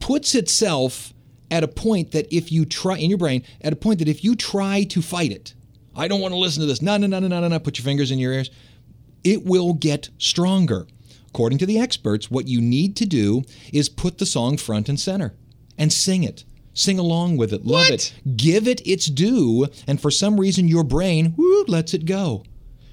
puts 0.00 0.34
itself 0.34 1.12
at 1.50 1.62
a 1.62 1.68
point 1.68 2.12
that 2.12 2.34
if 2.34 2.50
you 2.50 2.64
try 2.64 2.96
in 2.96 3.10
your 3.10 3.18
brain, 3.18 3.44
at 3.60 3.72
a 3.72 3.76
point 3.76 3.98
that 3.98 4.08
if 4.08 4.24
you 4.24 4.34
try 4.34 4.84
to 4.84 5.02
fight 5.02 5.30
it, 5.30 5.54
I 5.94 6.08
don't 6.08 6.20
want 6.20 6.32
to 6.32 6.38
listen 6.38 6.60
to 6.62 6.66
this. 6.66 6.80
No, 6.80 6.96
no, 6.96 7.06
no, 7.06 7.18
no, 7.18 7.28
no, 7.28 7.40
no, 7.40 7.48
no. 7.48 7.58
Put 7.58 7.78
your 7.78 7.84
fingers 7.84 8.10
in 8.10 8.18
your 8.18 8.32
ears. 8.32 8.50
It 9.24 9.44
will 9.44 9.74
get 9.74 10.08
stronger. 10.18 10.86
According 11.28 11.58
to 11.58 11.66
the 11.66 11.78
experts, 11.78 12.30
what 12.30 12.46
you 12.48 12.60
need 12.60 12.94
to 12.96 13.06
do 13.06 13.42
is 13.72 13.88
put 13.88 14.18
the 14.18 14.26
song 14.26 14.56
front 14.56 14.88
and 14.88 15.00
center 15.00 15.34
and 15.78 15.92
sing 15.92 16.24
it. 16.24 16.44
Sing 16.74 16.98
along 16.98 17.36
with 17.36 17.52
it. 17.52 17.64
Love 17.66 17.88
it. 17.90 18.14
Give 18.36 18.66
it 18.66 18.86
its 18.86 19.06
due. 19.06 19.66
And 19.86 20.00
for 20.00 20.10
some 20.10 20.38
reason, 20.40 20.68
your 20.68 20.84
brain 20.84 21.34
whoo, 21.36 21.64
lets 21.68 21.92
it 21.94 22.04
go. 22.06 22.44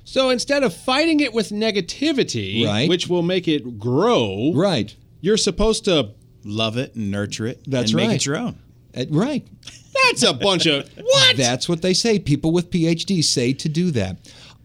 So 0.04 0.30
instead 0.30 0.64
of 0.64 0.74
fighting 0.74 1.20
it 1.20 1.34
with 1.34 1.50
negativity, 1.50 2.66
Right. 2.66 2.90
which 2.90 3.08
will 3.08 3.22
make 3.22 3.48
it 3.48 3.78
grow, 3.80 4.52
Right. 4.54 4.96
you're 5.22 5.38
supposed 5.38 5.86
to. 5.86 6.12
Love 6.46 6.78
it 6.78 6.96
and 6.96 7.12
nurture 7.12 7.46
it. 7.48 7.62
That's 7.68 7.92
and 7.92 7.98
Make 7.98 8.08
right. 8.08 8.16
it 8.16 8.26
your 8.26 8.38
own. 8.38 8.58
Uh, 8.96 9.06
right. 9.12 9.46
That's 10.06 10.24
a 10.24 10.34
bunch 10.34 10.66
of 10.66 10.90
what? 11.02 11.36
That's 11.38 11.68
what 11.68 11.82
they 11.82 11.94
say. 11.94 12.18
People 12.18 12.52
with 12.52 12.72
PhDs 12.72 13.26
say 13.26 13.52
to 13.54 13.68
do 13.70 13.92
that. 13.92 14.18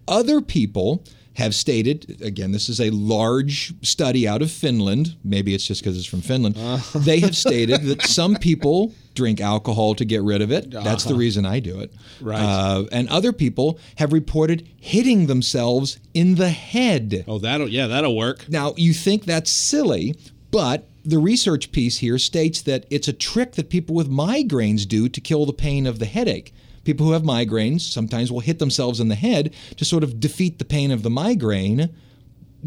Other 0.07 0.41
people 0.41 1.05
have 1.35 1.55
stated, 1.55 2.21
again, 2.23 2.53
this 2.53 2.69
is 2.69 2.81
a 2.81 2.91
large 2.91 3.75
study 3.83 4.27
out 4.27 4.41
of 4.41 4.51
Finland. 4.51 5.17
Maybe 5.25 5.55
it's 5.55 5.67
just 5.67 5.83
because 5.83 5.97
it's 5.97 6.07
from 6.07 6.21
Finland. 6.21 6.57
They 6.95 7.21
have 7.21 7.37
stated 7.37 7.83
that 7.83 8.03
some 8.03 8.37
people 8.37 8.93
drink 9.15 9.41
alcohol 9.41 9.95
to 9.97 10.05
get 10.05 10.23
rid 10.23 10.43
of 10.43 10.51
it. 10.51 10.71
That's 10.71 11.05
the 11.05 11.15
reason 11.15 11.45
I 11.45 11.61
do 11.61 11.81
it. 11.81 11.93
Right. 12.21 12.41
Uh, 12.41 12.85
and 12.93 13.09
other 13.09 13.33
people 13.33 13.79
have 13.97 14.13
reported 14.13 14.69
hitting 14.81 15.27
themselves 15.27 15.99
in 16.15 16.37
the 16.37 16.51
head. 16.51 17.25
Oh, 17.27 17.39
that'll 17.39 17.69
yeah, 17.69 17.87
that'll 17.87 18.17
work. 18.17 18.49
Now, 18.49 18.75
you 18.77 18.93
think 18.93 19.25
that's 19.25 19.51
silly, 19.51 20.15
but 20.51 20.89
the 21.05 21.19
research 21.19 21.71
piece 21.73 21.99
here 21.99 22.19
states 22.19 22.63
that 22.63 22.87
it's 22.91 23.09
a 23.09 23.13
trick 23.13 23.53
that 23.53 23.69
people 23.69 23.95
with 23.95 24.11
migraines 24.11 24.87
do 24.89 25.09
to 25.09 25.21
kill 25.21 25.47
the 25.47 25.53
pain 25.53 25.87
of 25.87 25.99
the 25.99 26.07
headache. 26.07 26.55
People 26.85 27.07
who 27.07 27.13
have 27.13 27.23
migraines 27.23 27.81
sometimes 27.81 28.31
will 28.31 28.41
hit 28.41 28.59
themselves 28.59 29.01
in 29.01 29.09
the 29.09 29.15
head 29.15 29.55
to 29.77 29.85
sort 29.85 30.05
of 30.05 30.21
defeat 30.21 30.59
the 30.59 30.65
pain 30.65 30.91
of 30.91 31.03
the 31.03 31.11
migraine 31.11 31.91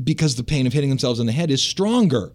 because 0.03 0.35
the 0.35 0.43
pain 0.43 0.67
of 0.67 0.73
hitting 0.73 0.89
themselves 0.89 1.19
in 1.19 1.25
the 1.25 1.31
head 1.31 1.51
is 1.51 1.61
stronger. 1.61 2.31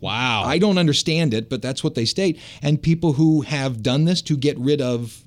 Wow. 0.00 0.44
I 0.44 0.58
don't 0.58 0.78
understand 0.78 1.34
it, 1.34 1.50
but 1.50 1.62
that's 1.62 1.84
what 1.84 1.94
they 1.94 2.04
state. 2.04 2.38
And 2.62 2.82
people 2.82 3.14
who 3.14 3.42
have 3.42 3.82
done 3.82 4.04
this 4.04 4.22
to 4.22 4.36
get 4.36 4.58
rid 4.58 4.80
of 4.80 5.23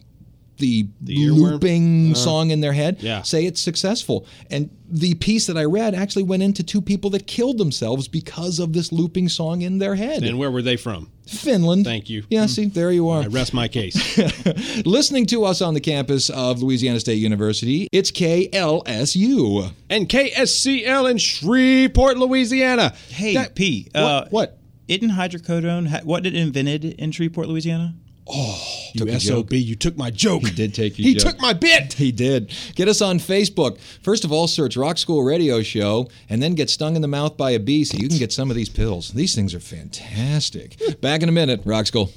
the, 0.58 0.88
earworm? 1.06 1.52
looping 1.52 2.16
song 2.16 2.52
in 2.52 2.62
their 2.62 2.74
head 2.74 2.98
yeah. 3.00 3.22
say 3.22 3.46
it's 3.46 3.62
successful. 3.62 4.26
And 4.50 4.70
the 4.90 5.16
piece 5.16 5.48
that 5.48 5.58
I 5.58 5.66
read 5.66 5.94
actually 5.94 6.24
went 6.24 6.44
into 6.44 6.64
two 6.64 6.82
people 6.82 7.10
that 7.12 7.28
killed 7.28 7.58
themselves 7.58 8.08
because 8.08 8.60
of 8.60 8.74
this 8.74 8.92
looping 8.92 9.30
song 9.30 9.62
in 9.62 9.80
their 9.80 9.96
head. 9.96 10.24
and 10.24 10.40
where 10.40 10.52
were 10.52 10.62
they 10.62 10.78
from? 10.78 11.12
Finland. 11.28 11.84
Thank 11.84 12.10
you. 12.10 12.24
Yeah, 12.30 12.46
see, 12.46 12.66
there 12.68 12.92
you 12.92 13.10
are. 13.10 13.24
I 13.24 13.28
rest 13.28 13.54
my 13.54 13.68
case. 13.68 14.18
Listening 14.86 15.26
to 15.28 15.44
us 15.44 15.62
on 15.62 15.74
the 15.74 15.82
campus 15.82 16.30
of 16.30 16.62
Louisiana 16.62 17.02
State 17.02 17.16
University, 17.16 17.90
it's 17.92 18.12
KLSU. 18.12 19.72
and 19.90 20.08
KSCL 20.08 21.12
in 21.12 21.18
Shreveport, 21.18 22.18
Louisiana. 22.18 22.94
Hey, 23.10 23.34
That- 23.34 23.56
P. 23.56 23.90
What? 23.92 24.02
Uh, 24.02 24.26
what? 24.30 24.58
Isn't 24.88 25.10
hydrocodone, 25.12 26.04
what 26.06 26.24
did 26.24 26.34
it 26.34 26.40
invented 26.40 26.86
in 26.86 27.12
Shreveport, 27.12 27.50
Louisiana? 27.50 27.94
You 28.30 29.06
Took 29.06 29.22
SOB, 29.22 29.54
you 29.54 29.76
took 29.76 29.96
my 29.98 30.10
joke. 30.12 30.44
He 30.44 30.52
did 30.54 30.74
take 30.74 30.98
your 30.98 31.08
He 31.08 31.14
joke. 31.16 31.32
took 31.34 31.40
my 31.42 31.54
bit. 31.54 31.94
He 31.94 32.12
did. 32.12 32.54
Get 32.76 32.88
us 32.88 33.02
on 33.02 33.20
Facebook. 33.20 33.80
First 34.02 34.26
of 34.26 34.32
all, 34.32 34.48
search 34.48 34.76
Rock 34.76 34.98
School 34.98 35.24
Radio 35.24 35.62
Show 35.62 36.10
and 36.30 36.42
then 36.42 36.56
get 36.56 36.70
stung 36.70 36.96
in 36.96 37.02
the 37.02 37.08
mouth 37.08 37.38
by 37.38 37.52
a 37.52 37.60
bee 37.60 37.84
so 37.84 37.98
you 37.98 38.10
can 38.10 38.18
get 38.18 38.34
some 38.34 38.50
of 38.50 38.56
these 38.56 38.70
pills. 38.70 39.12
These 39.12 39.36
things 39.36 39.54
are 39.54 39.60
fantastic. 39.60 40.78
Back 41.02 41.22
in 41.24 41.30
a 41.30 41.34
minute, 41.34 41.62
Rock 41.66 41.86
School. 41.88 42.12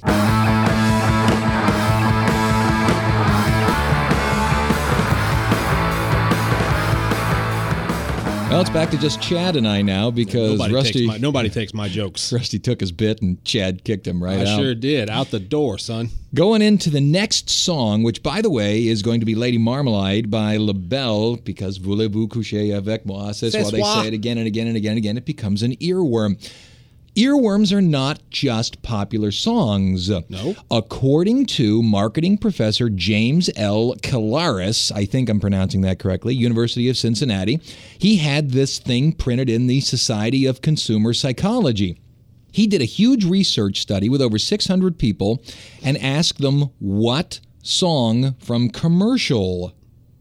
Well, 8.51 8.59
it's 8.59 8.69
back 8.69 8.91
to 8.91 8.97
just 8.97 9.21
Chad 9.21 9.55
and 9.55 9.65
I 9.65 9.81
now 9.81 10.11
because 10.11 10.51
Nobody 10.59 10.73
Rusty 10.73 10.91
takes 10.91 11.07
my 11.07 11.17
nobody 11.17 11.49
takes 11.49 11.73
my 11.73 11.87
jokes. 11.87 12.33
Rusty 12.33 12.59
took 12.59 12.81
his 12.81 12.91
bit 12.91 13.21
and 13.21 13.41
Chad 13.45 13.85
kicked 13.85 14.05
him 14.05 14.21
right 14.21 14.45
I 14.45 14.51
out. 14.51 14.59
sure 14.59 14.75
did. 14.75 15.09
Out 15.09 15.31
the 15.31 15.39
door, 15.39 15.77
son. 15.77 16.09
Going 16.33 16.61
into 16.61 16.89
the 16.89 16.99
next 16.99 17.49
song, 17.49 18.03
which, 18.03 18.21
by 18.21 18.41
the 18.41 18.49
way, 18.49 18.85
is 18.87 19.03
going 19.03 19.21
to 19.21 19.25
be 19.25 19.35
Lady 19.35 19.57
Marmalade 19.57 20.29
by 20.29 20.57
LaBelle, 20.57 21.37
because 21.37 21.77
voulez-vous 21.77 22.27
coucher 22.27 22.73
avec 22.75 23.05
moi? 23.05 23.31
Says 23.31 23.53
C'est 23.53 23.61
while 23.61 23.71
they 23.71 23.79
moi. 23.79 24.01
say 24.01 24.09
it 24.09 24.13
again 24.13 24.37
and 24.37 24.45
again 24.45 24.67
and 24.67 24.75
again 24.75 24.91
and 24.91 24.97
again, 24.97 25.17
it 25.17 25.25
becomes 25.25 25.63
an 25.63 25.77
earworm. 25.77 26.35
Earworms 27.15 27.73
are 27.73 27.81
not 27.81 28.21
just 28.29 28.81
popular 28.83 29.31
songs. 29.31 30.09
No. 30.29 30.55
According 30.69 31.45
to 31.47 31.83
marketing 31.83 32.37
professor 32.37 32.89
James 32.89 33.49
L. 33.57 33.95
Kellaris, 33.95 34.91
I 34.93 35.03
think 35.05 35.29
I'm 35.29 35.41
pronouncing 35.41 35.81
that 35.81 35.99
correctly, 35.99 36.33
University 36.33 36.87
of 36.89 36.95
Cincinnati, 36.95 37.59
he 37.97 38.17
had 38.17 38.51
this 38.51 38.79
thing 38.79 39.11
printed 39.11 39.49
in 39.49 39.67
the 39.67 39.81
Society 39.81 40.45
of 40.45 40.61
Consumer 40.61 41.13
Psychology. 41.13 41.99
He 42.53 42.65
did 42.65 42.81
a 42.81 42.85
huge 42.85 43.25
research 43.25 43.81
study 43.81 44.07
with 44.07 44.21
over 44.21 44.37
600 44.37 44.97
people 44.97 45.43
and 45.83 45.97
asked 45.97 46.39
them 46.39 46.69
what 46.79 47.41
song 47.61 48.35
from 48.39 48.69
commercial 48.69 49.73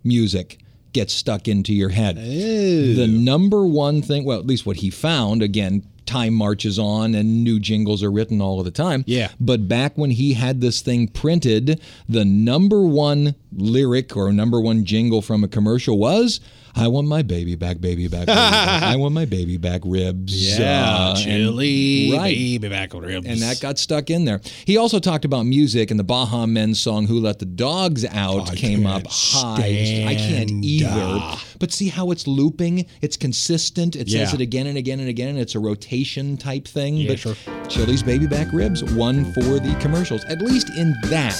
music 0.02 0.58
gets 0.92 1.12
stuck 1.12 1.46
into 1.46 1.72
your 1.72 1.90
head. 1.90 2.16
The 2.16 3.06
number 3.06 3.64
one 3.64 4.02
thing, 4.02 4.24
well, 4.24 4.38
at 4.40 4.46
least 4.46 4.66
what 4.66 4.78
he 4.78 4.90
found, 4.90 5.40
again, 5.42 5.84
time 6.10 6.34
marches 6.34 6.78
on 6.78 7.14
and 7.14 7.44
new 7.44 7.60
jingles 7.60 8.02
are 8.02 8.10
written 8.10 8.40
all 8.40 8.58
of 8.58 8.64
the 8.64 8.70
time. 8.72 9.04
Yeah. 9.06 9.30
But 9.38 9.68
back 9.68 9.96
when 9.96 10.10
he 10.10 10.34
had 10.34 10.60
this 10.60 10.80
thing 10.80 11.06
printed, 11.06 11.80
the 12.08 12.24
number 12.24 12.82
one 12.82 13.36
lyric 13.52 14.16
or 14.16 14.32
number 14.32 14.60
one 14.60 14.84
jingle 14.84 15.22
from 15.22 15.44
a 15.44 15.48
commercial 15.48 15.98
was. 15.98 16.40
I 16.74 16.88
want 16.88 17.08
my 17.08 17.22
baby 17.22 17.54
back, 17.56 17.80
baby 17.80 18.06
back. 18.08 18.26
Baby 18.26 18.34
back. 18.34 18.82
I 18.82 18.96
want 18.96 19.14
my 19.14 19.24
baby 19.24 19.56
back 19.56 19.80
ribs. 19.84 20.58
Uh, 20.70 21.14
and- 21.16 21.18
chili 21.18 22.12
right. 22.16 22.34
baby 22.36 22.68
back 22.68 22.92
ribs. 22.94 23.26
and 23.26 23.40
that 23.40 23.60
got 23.60 23.78
stuck 23.78 24.10
in 24.10 24.24
there. 24.24 24.40
He 24.64 24.76
also 24.76 24.98
talked 24.98 25.24
about 25.24 25.46
music, 25.46 25.90
and 25.90 25.98
the 25.98 26.04
Baha 26.04 26.46
Men 26.46 26.74
song 26.74 27.06
"Who 27.06 27.18
Let 27.20 27.38
the 27.38 27.44
Dogs 27.46 28.04
Out" 28.04 28.50
I 28.50 28.54
came 28.54 28.86
up 28.86 29.02
high. 29.08 30.04
I 30.06 30.14
can't 30.16 30.50
either. 30.64 30.88
uh, 30.90 31.36
But 31.58 31.72
see 31.72 31.88
how 31.88 32.10
it's 32.10 32.26
looping? 32.26 32.86
It's 33.00 33.16
consistent. 33.16 33.96
It 33.96 34.08
says 34.10 34.32
it 34.34 34.40
again 34.40 34.66
and 34.66 34.76
again 34.78 35.00
and 35.00 35.08
again. 35.08 35.36
It's 35.36 35.54
a 35.54 35.60
rotation 35.60 36.36
type 36.36 36.66
thing. 36.66 36.96
Yeah, 36.96 37.08
but 37.10 37.18
sure. 37.18 37.34
Chili's 37.68 38.02
baby 38.02 38.26
back 38.26 38.48
ribs 38.52 38.82
won 38.84 39.24
for 39.32 39.58
the 39.60 39.76
commercials, 39.80 40.24
at 40.24 40.40
least 40.42 40.70
in 40.76 40.94
that 41.04 41.34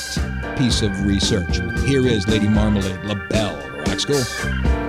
piece 0.58 0.82
of 0.82 1.04
research. 1.06 1.58
Here 1.86 2.06
is 2.06 2.26
Lady 2.28 2.48
Marmalade, 2.48 3.02
La 3.04 3.14
Belle, 3.28 3.82
Rock 3.86 4.00
School. 4.00 4.79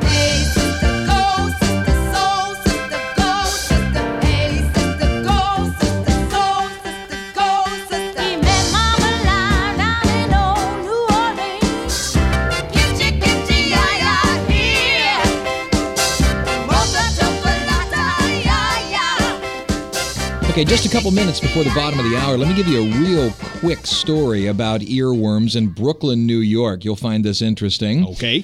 Okay, 20.52 20.66
just 20.66 20.86
a 20.86 20.90
couple 20.90 21.12
minutes 21.12 21.40
before 21.40 21.64
the 21.64 21.70
bottom 21.74 21.98
of 21.98 22.04
the 22.10 22.18
hour, 22.18 22.38
let 22.38 22.50
me 22.50 22.54
give 22.54 22.68
you 22.68 22.82
a 22.82 23.00
real 23.00 23.32
quick 23.62 23.88
story 23.88 24.48
about 24.48 24.82
earworms 24.82 25.56
in 25.56 25.68
Brooklyn, 25.70 26.26
New 26.26 26.40
York. 26.40 26.84
You'll 26.84 26.98
find 26.98 27.24
this 27.24 27.42
interesting. 27.42 28.06
Okay. 28.06 28.44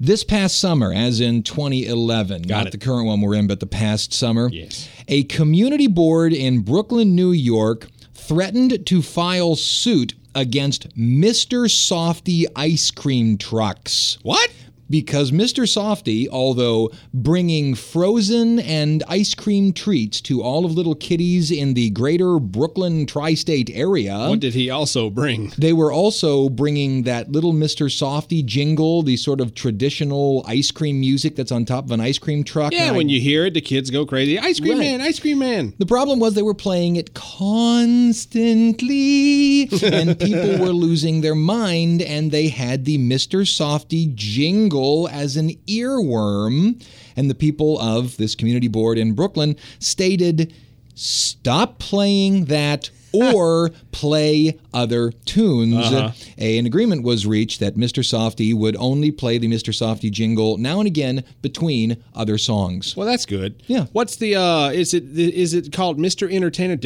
This 0.00 0.24
past 0.24 0.58
summer, 0.58 0.92
as 0.92 1.20
in 1.20 1.44
2011, 1.44 2.42
Got 2.42 2.48
not 2.56 2.66
it. 2.66 2.70
the 2.72 2.78
current 2.78 3.06
one 3.06 3.20
we're 3.20 3.36
in, 3.36 3.46
but 3.46 3.60
the 3.60 3.66
past 3.66 4.12
summer, 4.12 4.50
Yes. 4.52 4.88
a 5.06 5.22
community 5.24 5.86
board 5.86 6.32
in 6.32 6.60
Brooklyn, 6.60 7.14
New 7.14 7.30
York, 7.30 7.86
threatened 8.14 8.84
to 8.86 9.00
file 9.00 9.54
suit 9.54 10.14
against 10.34 10.88
Mr. 10.96 11.66
Softee 11.68 12.46
ice 12.56 12.90
cream 12.90 13.38
trucks. 13.38 14.18
What? 14.22 14.50
Because 14.90 15.32
Mr. 15.32 15.64
Softee, 15.64 16.28
although 16.28 16.90
bringing 17.12 17.74
frozen 17.74 18.58
and 18.60 19.02
ice 19.06 19.34
cream 19.34 19.72
treats 19.72 20.20
to 20.22 20.42
all 20.42 20.64
of 20.64 20.72
little 20.72 20.94
kitties 20.94 21.50
in 21.50 21.74
the 21.74 21.90
greater 21.90 22.38
Brooklyn 22.38 23.04
tri 23.06 23.34
state 23.34 23.68
area, 23.74 24.16
What 24.28 24.40
did 24.40 24.54
he 24.54 24.70
also 24.70 25.10
bring? 25.10 25.52
they 25.58 25.72
were 25.74 25.92
also 25.92 26.48
bringing 26.48 27.02
that 27.02 27.30
little 27.30 27.52
Mr. 27.52 27.90
Softee 27.90 28.42
jingle, 28.44 29.02
the 29.02 29.16
sort 29.18 29.40
of 29.42 29.54
traditional 29.54 30.42
ice 30.46 30.70
cream 30.70 31.00
music 31.00 31.36
that's 31.36 31.52
on 31.52 31.64
top 31.66 31.84
of 31.84 31.90
an 31.90 32.00
ice 32.00 32.18
cream 32.18 32.42
truck. 32.42 32.72
Yeah, 32.72 32.84
And 32.86 32.94
I- 32.94 32.96
when 32.96 33.08
you 33.10 33.20
hear 33.20 33.44
it, 33.46 33.52
the 33.54 33.60
kids 33.60 33.90
go 33.90 34.06
crazy. 34.06 34.38
Ice 34.38 34.58
cream 34.60 34.78
Right. 34.78 34.98
man, 34.98 35.00
ice 35.02 35.18
cream 35.20 35.38
man. 35.40 35.74
The 35.78 35.86
problem 35.86 36.18
was 36.18 36.32
they 36.34 36.42
were 36.42 36.54
playing 36.54 36.96
it 36.96 37.12
constantly, 37.14 39.68
and 39.82 40.18
people 40.18 40.58
were 40.58 40.72
losing 40.72 41.20
their 41.20 41.34
mind, 41.34 42.00
and 42.02 42.30
they 42.30 42.48
had 42.48 42.84
the 42.84 42.98
Mr. 42.98 43.42
Softee 43.46 44.14
jingle 44.14 44.77
as 45.10 45.36
an 45.36 45.50
earworm. 45.66 46.84
And 47.16 47.30
the 47.30 47.34
people 47.34 47.78
of 47.80 48.16
this 48.16 48.34
community 48.34 48.68
board 48.68 48.98
in 48.98 49.14
Brooklyn 49.14 49.56
stated, 49.78 50.54
stop 50.94 51.78
playing 51.78 52.46
that 52.46 52.90
or 53.12 53.70
play 53.92 54.58
other 54.72 55.12
tunes. 55.24 55.74
Uh-huh. 55.74 56.10
A, 56.38 56.58
an 56.58 56.66
agreement 56.66 57.02
was 57.02 57.26
reached 57.26 57.60
that 57.60 57.76
Mr. 57.76 58.02
Softee 58.02 58.54
would 58.54 58.76
only 58.76 59.10
play 59.10 59.38
the 59.38 59.48
Mr. 59.48 59.72
Softee 59.72 60.10
jingle 60.10 60.56
now 60.56 60.78
and 60.80 60.86
again 60.86 61.24
between 61.42 62.02
other 62.14 62.38
songs. 62.38 62.96
Well, 62.96 63.06
that's 63.06 63.26
good. 63.26 63.62
Yeah. 63.66 63.86
What's 63.92 64.16
the 64.16 64.36
uh 64.36 64.70
is 64.70 64.94
it 64.94 65.04
is 65.18 65.54
it 65.54 65.72
called 65.72 65.98
Mr. 65.98 66.30
Entertainer? 66.30 66.76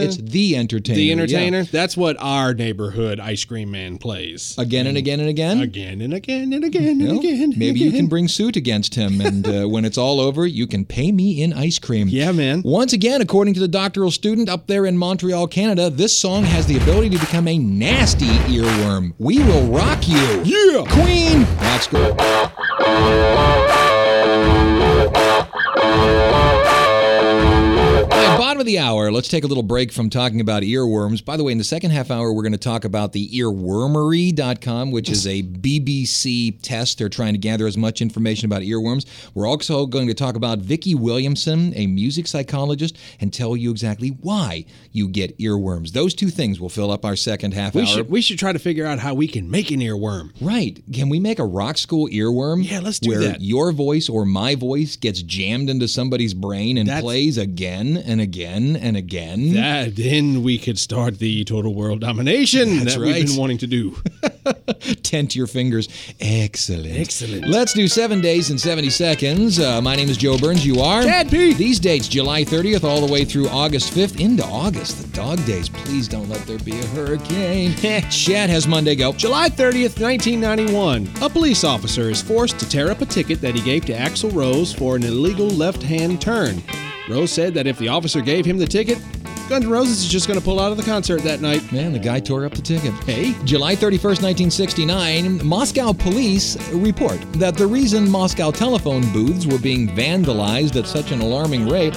It's 0.00 0.16
The 0.16 0.56
Entertainer. 0.56 0.96
The 0.96 1.12
Entertainer. 1.12 1.58
Yeah. 1.58 1.66
That's 1.70 1.96
what 1.96 2.16
our 2.20 2.54
neighborhood 2.54 3.20
ice 3.20 3.44
cream 3.44 3.70
man 3.70 3.98
plays. 3.98 4.56
Again 4.58 4.80
and, 4.86 4.90
and 4.90 4.98
again 4.98 5.20
and 5.20 5.28
again. 5.28 5.60
Again 5.60 6.00
and 6.00 6.14
again 6.14 6.52
and 6.52 6.64
again 6.64 6.98
well, 6.98 7.10
and 7.10 7.18
again. 7.18 7.54
Maybe 7.56 7.80
you 7.80 7.92
can 7.92 8.06
bring 8.06 8.28
suit 8.28 8.56
against 8.56 8.94
him 8.94 9.20
and 9.20 9.46
uh, 9.46 9.66
when 9.68 9.84
it's 9.84 9.98
all 9.98 10.20
over, 10.20 10.46
you 10.46 10.66
can 10.66 10.84
pay 10.84 11.12
me 11.12 11.42
in 11.42 11.52
ice 11.52 11.78
cream. 11.78 12.08
Yeah, 12.08 12.32
man. 12.32 12.57
Once 12.64 12.92
again, 12.92 13.20
according 13.20 13.54
to 13.54 13.60
the 13.60 13.68
doctoral 13.68 14.10
student 14.10 14.48
up 14.48 14.66
there 14.66 14.86
in 14.86 14.96
Montreal, 14.96 15.46
Canada, 15.48 15.90
this 15.90 16.18
song 16.18 16.44
has 16.44 16.66
the 16.66 16.76
ability 16.76 17.10
to 17.10 17.18
become 17.18 17.46
a 17.48 17.58
nasty 17.58 18.26
earworm. 18.26 19.14
We 19.18 19.38
will 19.38 19.66
rock 19.66 20.08
you. 20.08 20.42
Yeah. 20.44 20.84
Queen. 20.88 21.42
That's 21.58 21.86
good. 21.86 22.16
Bottom 28.36 28.60
of 28.60 28.66
the 28.66 28.78
hour. 28.78 29.10
Let's 29.10 29.26
take 29.28 29.42
a 29.44 29.46
little 29.46 29.62
break 29.62 29.90
from 29.90 30.10
talking 30.10 30.40
about 30.40 30.62
earworms. 30.62 31.24
By 31.24 31.36
the 31.36 31.42
way, 31.44 31.50
in 31.52 31.58
the 31.58 31.64
second 31.64 31.90
half 31.90 32.10
hour, 32.10 32.32
we're 32.32 32.42
going 32.42 32.52
to 32.52 32.58
talk 32.58 32.84
about 32.84 33.12
the 33.12 33.28
earwormery.com, 33.30 34.90
which 34.90 35.08
is 35.10 35.26
a 35.26 35.42
BBC 35.42 36.58
test. 36.62 36.98
They're 36.98 37.08
trying 37.08 37.32
to 37.34 37.38
gather 37.38 37.66
as 37.66 37.76
much 37.76 38.00
information 38.00 38.46
about 38.46 38.62
earworms. 38.62 39.06
We're 39.34 39.46
also 39.46 39.86
going 39.86 40.06
to 40.08 40.14
talk 40.14 40.36
about 40.36 40.58
Vicki 40.60 40.94
Williamson, 40.94 41.72
a 41.74 41.86
music 41.86 42.26
psychologist, 42.26 42.96
and 43.20 43.32
tell 43.32 43.56
you 43.56 43.70
exactly 43.70 44.10
why 44.20 44.66
you 44.92 45.08
get 45.08 45.36
earworms. 45.38 45.92
Those 45.92 46.14
two 46.14 46.28
things 46.28 46.60
will 46.60 46.68
fill 46.68 46.90
up 46.92 47.04
our 47.04 47.16
second 47.16 47.54
half 47.54 47.74
We 47.74 47.80
hour. 47.82 47.86
should 47.88 48.10
we 48.10 48.20
should 48.20 48.38
try 48.38 48.52
to 48.52 48.58
figure 48.58 48.86
out 48.86 48.98
how 49.00 49.14
we 49.14 49.26
can 49.26 49.50
make 49.50 49.70
an 49.70 49.80
earworm. 49.80 50.32
Right. 50.40 50.80
Can 50.92 51.08
we 51.08 51.18
make 51.18 51.38
a 51.38 51.44
rock 51.46 51.76
school 51.78 52.08
earworm? 52.08 52.68
Yeah, 52.68 52.80
let's 52.80 52.98
do 53.00 53.10
where 53.10 53.20
that. 53.20 53.40
your 53.40 53.72
voice 53.72 54.08
or 54.08 54.24
my 54.24 54.54
voice 54.54 54.96
gets 54.96 55.22
jammed 55.22 55.68
into 55.70 55.88
somebody's 55.88 56.34
brain 56.34 56.76
and 56.78 56.88
That's- 56.88 57.02
plays 57.02 57.36
again 57.38 57.96
and 57.96 58.17
again 58.20 58.76
and 58.76 58.96
again. 58.96 59.54
That 59.54 59.96
then 59.96 60.42
we 60.42 60.58
could 60.58 60.78
start 60.78 61.18
the 61.18 61.44
total 61.44 61.74
world 61.74 62.00
domination 62.00 62.78
That's 62.78 62.94
that 62.94 63.00
right. 63.00 63.14
we've 63.14 63.26
been 63.26 63.36
wanting 63.36 63.58
to 63.58 63.66
do. 63.66 63.96
Tent 65.02 65.34
your 65.36 65.46
fingers. 65.46 65.88
Excellent. 66.20 66.98
Excellent. 66.98 67.48
Let's 67.48 67.72
do 67.72 67.88
seven 67.88 68.20
days 68.20 68.50
and 68.50 68.60
70 68.60 68.90
seconds. 68.90 69.58
Uh, 69.58 69.80
my 69.80 69.96
name 69.96 70.08
is 70.08 70.16
Joe 70.16 70.38
Burns. 70.38 70.66
You 70.66 70.80
are? 70.80 71.02
Chad 71.02 71.30
Pete. 71.30 71.56
These 71.56 71.80
dates, 71.80 72.08
July 72.08 72.44
30th 72.44 72.84
all 72.84 73.04
the 73.04 73.12
way 73.12 73.24
through 73.24 73.48
August 73.48 73.92
5th 73.94 74.20
into 74.20 74.44
August. 74.44 75.02
The 75.02 75.08
dog 75.16 75.44
days. 75.44 75.68
Please 75.68 76.08
don't 76.08 76.28
let 76.28 76.40
there 76.46 76.58
be 76.58 76.78
a 76.78 76.86
hurricane. 76.86 77.72
Chad 78.10 78.50
has 78.50 78.66
Monday 78.66 78.94
go. 78.94 79.12
July 79.12 79.48
30th, 79.48 80.00
1991, 80.00 81.08
a 81.22 81.28
police 81.28 81.64
officer 81.64 82.10
is 82.10 82.22
forced 82.22 82.58
to 82.58 82.68
tear 82.68 82.90
up 82.90 83.00
a 83.00 83.06
ticket 83.06 83.40
that 83.40 83.54
he 83.54 83.60
gave 83.60 83.84
to 83.86 83.92
Axl 83.92 84.34
Rose 84.34 84.72
for 84.72 84.96
an 84.96 85.04
illegal 85.04 85.48
left 85.48 85.82
hand 85.82 86.20
turn. 86.20 86.62
Rose 87.08 87.32
said 87.32 87.54
that 87.54 87.66
if 87.66 87.78
the 87.78 87.88
officer 87.88 88.20
gave 88.20 88.44
him 88.44 88.58
the 88.58 88.66
ticket, 88.66 88.98
Guns 89.48 89.64
N' 89.64 89.70
Roses 89.70 90.04
is 90.04 90.08
just 90.08 90.28
going 90.28 90.38
to 90.38 90.44
pull 90.44 90.60
out 90.60 90.72
of 90.72 90.76
the 90.76 90.82
concert 90.82 91.22
that 91.22 91.40
night. 91.40 91.72
Man, 91.72 91.94
the 91.94 91.98
guy 91.98 92.20
tore 92.20 92.44
up 92.44 92.52
the 92.52 92.60
ticket. 92.60 92.92
Hey. 93.04 93.34
July 93.44 93.74
31st, 93.74 94.20
1969, 94.22 95.46
Moscow 95.46 95.94
police 95.94 96.58
report 96.70 97.20
that 97.32 97.56
the 97.56 97.66
reason 97.66 98.10
Moscow 98.10 98.50
telephone 98.50 99.10
booths 99.10 99.46
were 99.46 99.58
being 99.58 99.88
vandalized 99.88 100.76
at 100.76 100.86
such 100.86 101.12
an 101.12 101.22
alarming 101.22 101.66
rate 101.66 101.94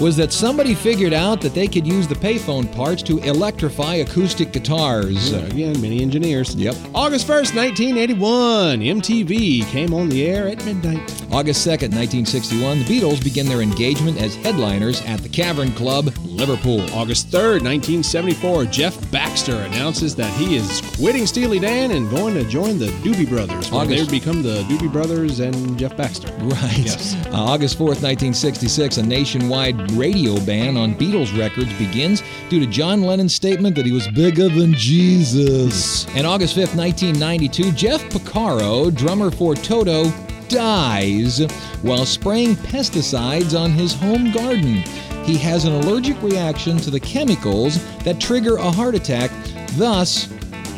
was 0.00 0.16
that 0.16 0.32
somebody 0.32 0.74
figured 0.74 1.12
out 1.12 1.40
that 1.40 1.54
they 1.54 1.68
could 1.68 1.86
use 1.86 2.08
the 2.08 2.14
payphone 2.16 2.70
parts 2.74 3.02
to 3.04 3.18
electrify 3.18 3.96
acoustic 3.96 4.52
guitars. 4.52 5.32
Again, 5.32 5.80
many 5.80 6.02
engineers. 6.02 6.54
Yep. 6.54 6.74
August 6.94 7.26
1st, 7.26 7.54
1981, 7.54 8.80
MTV 8.80 9.64
came 9.70 9.94
on 9.94 10.08
the 10.08 10.26
air 10.26 10.48
at 10.48 10.64
midnight. 10.64 10.98
August 11.32 11.66
2nd, 11.66 11.94
1961, 11.94 12.80
the 12.80 12.84
Beatles 12.84 13.22
begin 13.22 13.46
their 13.46 13.60
engagement 13.62 14.18
as 14.20 14.34
headliners 14.36 15.00
at 15.02 15.20
the 15.20 15.28
Cavern 15.28 15.70
Club, 15.72 16.06
Liverpool. 16.24 16.80
August 16.92 17.28
3rd, 17.30 17.62
1974, 17.62 18.64
Jeff 18.66 19.10
Baxter 19.10 19.56
announces 19.56 20.14
that 20.16 20.32
he 20.34 20.56
is 20.56 20.80
quitting 20.96 21.26
Steely 21.26 21.58
Dan 21.60 21.92
and 21.92 22.10
going 22.10 22.34
to 22.34 22.44
join 22.44 22.78
the 22.78 22.86
Doobie 23.02 23.28
Brothers, 23.28 23.70
where 23.70 23.86
they 23.86 23.94
August- 24.00 24.10
become 24.10 24.42
the 24.42 24.62
Doobie 24.64 24.92
Brothers 24.92 25.40
and 25.40 25.78
Jeff 25.78 25.96
Baxter. 25.96 26.28
Right. 26.44 26.78
Yes. 26.78 27.14
Uh, 27.26 27.30
August 27.32 27.76
4th, 27.78 28.02
1966, 28.02 28.98
a 28.98 29.02
nationwide 29.02 29.83
radio 29.92 30.38
ban 30.44 30.76
on 30.76 30.94
Beatles 30.94 31.36
records 31.38 31.72
begins 31.74 32.22
due 32.48 32.60
to 32.60 32.66
John 32.66 33.02
Lennon's 33.02 33.34
statement 33.34 33.76
that 33.76 33.86
he 33.86 33.92
was 33.92 34.08
bigger 34.08 34.48
than 34.48 34.74
Jesus. 34.74 36.06
And 36.16 36.26
August 36.26 36.56
5th, 36.56 36.76
1992, 36.76 37.72
Jeff 37.72 38.02
Porcaro, 38.04 38.94
drummer 38.94 39.30
for 39.30 39.54
Toto, 39.54 40.12
dies 40.48 41.40
while 41.82 42.04
spraying 42.04 42.54
pesticides 42.56 43.58
on 43.58 43.70
his 43.72 43.94
home 43.94 44.32
garden. 44.32 44.82
He 45.24 45.38
has 45.38 45.64
an 45.64 45.72
allergic 45.72 46.20
reaction 46.22 46.76
to 46.78 46.90
the 46.90 47.00
chemicals 47.00 47.82
that 48.04 48.20
trigger 48.20 48.56
a 48.56 48.70
heart 48.70 48.94
attack. 48.94 49.30
Thus, 49.72 50.28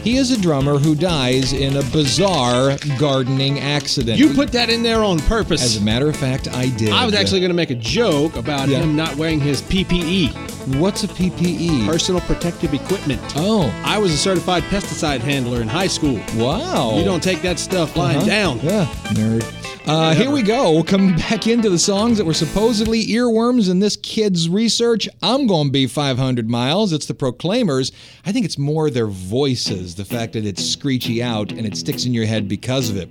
he 0.06 0.18
is 0.18 0.30
a 0.30 0.40
drummer 0.40 0.78
who 0.78 0.94
dies 0.94 1.52
in 1.52 1.76
a 1.76 1.82
bizarre 1.90 2.76
gardening 2.96 3.58
accident. 3.58 4.16
You 4.20 4.32
put 4.34 4.52
that 4.52 4.70
in 4.70 4.84
there 4.84 5.02
on 5.02 5.18
purpose. 5.18 5.64
As 5.64 5.78
a 5.78 5.80
matter 5.80 6.08
of 6.08 6.14
fact, 6.16 6.46
I 6.46 6.68
did. 6.68 6.90
I 6.90 7.04
was 7.04 7.12
actually 7.12 7.40
going 7.40 7.50
to 7.50 7.56
make 7.56 7.70
a 7.70 7.74
joke 7.74 8.36
about 8.36 8.68
Yeah. 8.68 8.78
him 8.78 8.94
not 8.94 9.16
wearing 9.16 9.40
his 9.40 9.62
PPE, 9.62 10.30
What's 10.66 11.04
a 11.04 11.08
PPE? 11.08 11.86
personal 11.86 12.20
protective 12.22 12.74
equipment. 12.74 13.20
Oh, 13.36 13.72
I 13.84 13.98
was 13.98 14.12
a 14.12 14.16
certified 14.16 14.64
pesticide 14.64 15.20
handler 15.20 15.60
in 15.62 15.68
high 15.68 15.86
school. 15.86 16.20
wow. 16.36 16.96
You 16.98 17.04
don't 17.04 17.22
take 17.22 17.40
that 17.42 17.58
stuff 17.58 17.96
lying 17.96 18.16
Uh-huh. 18.18 18.26
down. 18.26 18.60
Yeah, 18.62 18.86
nerd. 19.14 19.44
Uh, 19.88 20.12
here 20.14 20.32
we 20.32 20.42
go. 20.42 20.72
We'll 20.72 20.82
come 20.82 21.14
back 21.30 21.46
into 21.46 21.70
the 21.70 21.78
songs 21.78 22.18
that 22.18 22.24
were 22.24 22.34
supposedly 22.34 23.06
earworms 23.06 23.70
in 23.70 23.78
this 23.78 23.96
kid's 23.96 24.48
research. 24.48 25.08
I'm 25.22 25.46
going 25.46 25.68
to 25.68 25.72
be 25.72 25.86
500 25.86 26.50
miles. 26.50 26.92
It's 26.92 27.06
the 27.06 27.14
Proclaimers. 27.14 27.92
I 28.24 28.32
think 28.32 28.44
it's 28.44 28.58
more 28.58 28.90
their 28.90 29.06
voices, 29.06 29.94
the 29.94 30.04
fact 30.04 30.32
that 30.32 30.44
it's 30.44 30.64
screechy 30.64 31.22
out 31.22 31.52
and 31.52 31.64
it 31.64 31.76
sticks 31.76 32.04
in 32.04 32.12
your 32.12 32.26
head 32.26 32.48
because 32.48 32.90
of 32.90 32.96
it. 32.96 33.08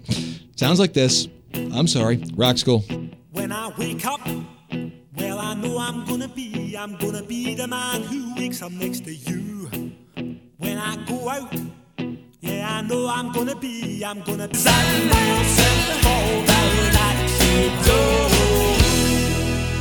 Sounds 0.58 0.78
like 0.82 0.92
this. 0.92 1.30
I'm 1.54 1.88
sorry. 1.88 2.22
Rock 2.36 2.58
School. 2.58 2.84
When 3.32 3.54
I 3.54 3.72
wake 3.78 4.06
up, 4.06 4.20
well, 5.18 5.40
I 5.40 5.54
know 5.56 5.78
I'm 5.78 6.06
gonna 6.06 6.28
be, 6.28 6.76
I'm 6.78 6.96
gonna 6.98 7.24
be 7.24 7.56
the 7.56 7.68
man 7.68 8.04
who 8.04 8.34
wakes 8.36 8.62
up 8.62 8.72
next 8.72 9.06
to 9.06 9.14
you. 9.14 9.70
When 10.58 10.78
I 10.78 10.96
go 11.06 11.30
out, 11.30 11.54
yeah, 12.42 12.78
I 12.78 12.82
know 12.82 13.08
I'm 13.08 13.32
gonna 13.32 13.56
be, 13.56 14.04
I'm 14.04 14.22
gonna 14.22 14.48
be 14.48 14.64
down 14.64 15.08
like 16.94 17.30
she 17.30 17.70
do. 17.84 17.92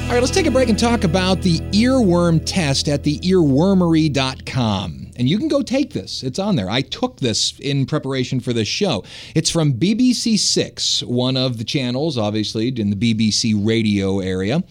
All 0.04 0.10
right, 0.10 0.20
let's 0.20 0.30
take 0.30 0.46
a 0.46 0.50
break 0.50 0.68
and 0.68 0.78
talk 0.78 1.04
about 1.04 1.42
the 1.42 1.58
earworm 1.70 2.40
test 2.44 2.88
at 2.88 3.02
the 3.02 3.18
earwormery.com. 3.20 5.00
And 5.16 5.28
you 5.28 5.38
can 5.38 5.48
go 5.48 5.62
take 5.62 5.92
this. 5.92 6.22
It's 6.22 6.38
on 6.38 6.56
there. 6.56 6.68
I 6.68 6.80
took 6.82 7.18
this 7.20 7.58
in 7.60 7.86
preparation 7.86 8.40
for 8.40 8.52
this 8.52 8.68
show. 8.68 9.04
It's 9.34 9.48
from 9.48 9.74
BBC 9.74 10.38
Six, 10.38 11.02
one 11.04 11.36
of 11.36 11.58
the 11.58 11.64
channels, 11.64 12.18
obviously, 12.18 12.68
in 12.68 12.90
the 12.90 12.96
BBC 12.96 13.54
radio 13.64 14.20
area. 14.20 14.62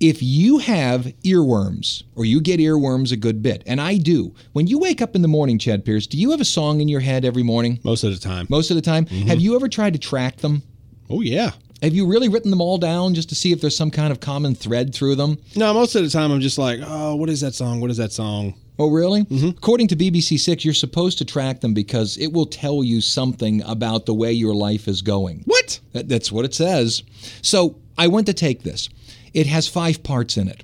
If 0.00 0.22
you 0.22 0.58
have 0.58 1.04
earworms 1.24 2.02
or 2.16 2.24
you 2.24 2.40
get 2.40 2.60
earworms 2.60 3.12
a 3.12 3.16
good 3.16 3.42
bit, 3.42 3.62
and 3.66 3.80
I 3.80 3.96
do, 3.96 4.34
when 4.52 4.66
you 4.66 4.78
wake 4.78 5.00
up 5.00 5.14
in 5.14 5.22
the 5.22 5.28
morning, 5.28 5.58
Chad 5.58 5.84
Pierce, 5.84 6.06
do 6.06 6.18
you 6.18 6.30
have 6.32 6.40
a 6.40 6.44
song 6.44 6.80
in 6.80 6.88
your 6.88 7.00
head 7.00 7.24
every 7.24 7.42
morning? 7.42 7.78
Most 7.84 8.04
of 8.04 8.12
the 8.12 8.18
time. 8.20 8.46
Most 8.50 8.70
of 8.70 8.76
the 8.76 8.82
time. 8.82 9.06
Mm-hmm. 9.06 9.28
Have 9.28 9.40
you 9.40 9.54
ever 9.56 9.68
tried 9.68 9.92
to 9.94 9.98
track 9.98 10.38
them? 10.38 10.62
Oh 11.10 11.20
yeah. 11.20 11.52
Have 11.82 11.94
you 11.94 12.06
really 12.06 12.28
written 12.28 12.50
them 12.50 12.60
all 12.62 12.78
down 12.78 13.14
just 13.14 13.28
to 13.28 13.34
see 13.34 13.52
if 13.52 13.60
there's 13.60 13.76
some 13.76 13.90
kind 13.90 14.10
of 14.10 14.18
common 14.20 14.54
thread 14.54 14.94
through 14.94 15.16
them? 15.16 15.38
No, 15.54 15.74
most 15.74 15.94
of 15.94 16.02
the 16.02 16.08
time 16.10 16.32
I'm 16.32 16.40
just 16.40 16.56
like, 16.58 16.80
oh, 16.82 17.14
what 17.16 17.28
is 17.28 17.40
that 17.42 17.54
song? 17.54 17.80
What 17.80 17.90
is 17.90 17.98
that 17.98 18.12
song? 18.12 18.54
Oh, 18.78 18.90
really? 18.90 19.24
Mm-hmm. 19.24 19.50
According 19.50 19.88
to 19.88 19.96
BBC 19.96 20.38
Six, 20.40 20.64
you're 20.64 20.74
supposed 20.74 21.18
to 21.18 21.24
track 21.24 21.60
them 21.60 21.74
because 21.74 22.16
it 22.18 22.32
will 22.32 22.46
tell 22.46 22.82
you 22.82 23.00
something 23.00 23.62
about 23.64 24.06
the 24.06 24.14
way 24.14 24.32
your 24.32 24.54
life 24.54 24.88
is 24.88 25.02
going. 25.02 25.42
What? 25.44 25.78
That- 25.92 26.08
That's 26.08 26.32
what 26.32 26.44
it 26.44 26.54
says. 26.54 27.02
So 27.42 27.76
I 27.98 28.08
went 28.08 28.26
to 28.26 28.34
take 28.34 28.62
this. 28.62 28.88
It 29.34 29.46
has 29.48 29.68
five 29.68 30.02
parts 30.02 30.36
in 30.36 30.48
it. 30.48 30.62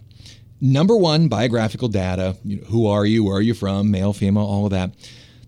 Number 0.60 0.96
one, 0.96 1.28
biographical 1.28 1.88
data. 1.88 2.36
You 2.44 2.56
know, 2.56 2.66
who 2.66 2.86
are 2.86 3.04
you? 3.04 3.24
Where 3.24 3.36
are 3.36 3.42
you 3.42 3.54
from? 3.54 3.90
Male, 3.90 4.12
female, 4.12 4.44
all 4.44 4.64
of 4.66 4.70
that. 4.70 4.92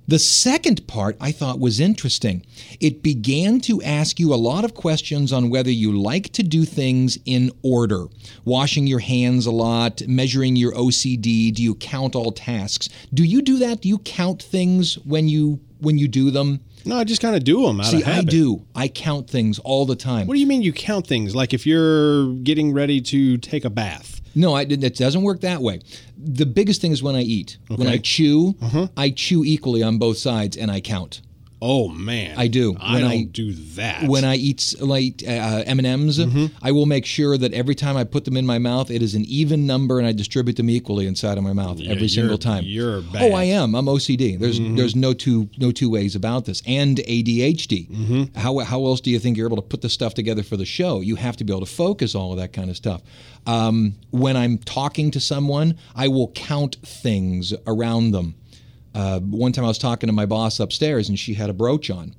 The 0.09 0.19
second 0.19 0.87
part 0.89 1.17
I 1.21 1.31
thought 1.31 1.61
was 1.61 1.79
interesting. 1.79 2.45
It 2.81 3.03
began 3.05 3.61
to 3.61 3.81
ask 3.83 4.19
you 4.19 4.35
a 4.35 4.37
lot 4.37 4.65
of 4.65 4.75
questions 4.75 5.33
on 5.33 5.49
whether 5.49 5.71
you 5.71 5.97
like 5.97 6.33
to 6.33 6.43
do 6.43 6.65
things 6.65 7.19
in 7.25 7.53
order. 7.63 8.07
Washing 8.45 8.87
your 8.89 8.99
hands 8.99 9.47
a 9.47 9.53
lot, 9.53 10.03
measuring 10.09 10.57
your 10.57 10.73
OCD, 10.73 11.55
do 11.55 11.63
you 11.63 11.77
count 11.77 12.17
all 12.17 12.33
tasks? 12.33 12.89
Do 13.15 13.23
you 13.23 13.43
do 13.43 13.59
that? 13.59 13.83
Do 13.83 13.89
you 13.89 13.99
count 13.99 14.43
things 14.43 14.99
when 14.99 15.29
you 15.29 15.61
when 15.79 15.99
you 15.99 16.09
do 16.09 16.31
them? 16.31 16.61
No, 16.85 16.97
I 16.97 17.05
just 17.05 17.21
kind 17.21 17.37
of 17.37 17.45
do 17.45 17.67
them 17.67 17.81
out 17.81 17.87
See, 17.87 17.99
of 17.99 18.05
habit. 18.05 18.29
I 18.29 18.31
do. 18.31 18.65
I 18.75 18.89
count 18.89 19.29
things 19.31 19.59
all 19.61 19.87
the 19.87 19.97
time. 19.97 20.27
What 20.27 20.35
do 20.35 20.41
you 20.41 20.47
mean 20.47 20.63
you 20.63 20.73
count 20.73 21.07
things? 21.07 21.35
Like 21.35 21.53
if 21.55 21.67
you're 21.67 22.33
getting 22.37 22.73
ready 22.73 23.01
to 23.03 23.39
take 23.39 23.65
a 23.65 23.71
bath. 23.71 24.21
No, 24.35 24.55
I, 24.55 24.63
it 24.63 24.97
doesn't 24.97 25.23
work 25.23 25.41
that 25.43 25.61
way. 25.61 25.81
The 26.17 26.47
biggest 26.47 26.81
thing 26.81 26.93
is 26.93 27.03
when 27.03 27.15
I 27.15 27.21
eat. 27.23 27.59
When 27.69 27.87
I 27.87 27.99
chew, 27.99 28.55
Uh-huh. 28.63 28.89
I 28.97 29.11
chew 29.11 29.45
equally 29.45 29.83
on 29.83 29.99
both 29.99 30.17
sides, 30.17 30.57
and 30.57 30.71
I 30.71 30.81
count. 30.81 31.21
Oh 31.65 31.89
man, 31.89 32.35
I 32.37 32.49
do. 32.49 32.77
I 32.81 32.95
When 32.95 33.03
don't 33.03 33.11
I- 33.13 33.23
do 33.23 33.53
that. 33.77 34.09
When 34.09 34.25
I 34.25 34.35
eat 34.35 34.75
like 34.81 35.23
uh, 35.25 35.63
M 35.65 35.79
and 35.79 35.87
M's, 35.87 36.19
Mm-hmm. 36.19 36.47
I 36.61 36.73
will 36.73 36.87
make 36.87 37.07
sure 37.07 37.39
that 37.39 37.53
every 37.55 37.77
time 37.77 37.97
I 37.97 38.03
put 38.03 38.25
them 38.25 38.37
in 38.37 38.45
my 38.45 38.59
mouth, 38.59 38.91
it 38.91 39.01
is 39.01 39.15
an 39.15 39.25
even 39.27 39.65
number, 39.65 39.99
and 40.01 40.07
I 40.07 40.11
distribute 40.11 40.57
them 40.57 40.69
equally 40.69 41.07
inside 41.07 41.39
of 41.39 41.45
my 41.45 41.53
mouth 41.53 41.79
Yeah, 41.79 41.93
every 41.93 42.09
single 42.09 42.37
time. 42.37 42.65
you're 42.67 43.01
bad. 43.03 43.31
Oh. 43.31 43.35
I 43.37 43.45
am. 43.45 43.77
I'm 43.77 43.87
OCD. 43.87 44.37
There's 44.41 44.59
Mhm. 44.59 44.77
there's 44.77 44.97
no 44.97 45.13
two 45.15 45.49
no 45.57 45.71
two 45.71 45.89
ways 45.89 46.17
about 46.17 46.47
this. 46.47 46.63
And 46.67 46.99
ADHD. 46.99 47.87
Mm-hmm. 47.89 48.39
How 48.39 48.59
how 48.59 48.85
else 48.85 49.01
do 49.01 49.11
you 49.13 49.21
think 49.21 49.37
you're 49.37 49.47
able 49.47 49.57
to 49.57 49.63
put 49.63 49.83
the 49.83 49.89
stuff 49.89 50.15
together 50.15 50.43
for 50.43 50.57
the 50.57 50.67
show? 50.67 51.01
You 51.01 51.15
have 51.15 51.37
to 51.37 51.45
be 51.45 51.53
able 51.53 51.65
to 51.65 51.73
focus 51.73 52.17
all 52.17 52.33
of 52.33 52.39
that 52.39 52.53
kind 52.53 52.71
of 52.71 52.77
stuff. 52.77 53.03
Um, 53.47 53.95
when 54.11 54.37
I'm 54.37 54.59
talking 54.59 55.13
to 55.13 55.21
someone, 55.21 55.77
I 55.95 56.09
will 56.09 56.29
count 56.35 56.77
things 56.85 57.55
around 57.69 58.11
them. 58.11 58.35
Uh, 58.95 59.21
one 59.21 59.53
time 59.53 59.65
I 59.65 59.69
was 59.69 59.79
talking 59.79 60.07
to 60.09 60.13
my 60.13 60.27
boss 60.27 60.61
upstairs, 60.61 61.09
and 61.09 61.19
she 61.19 61.35
had 61.35 61.49
a 61.51 61.55
brooch 61.55 61.91
on. 61.91 62.15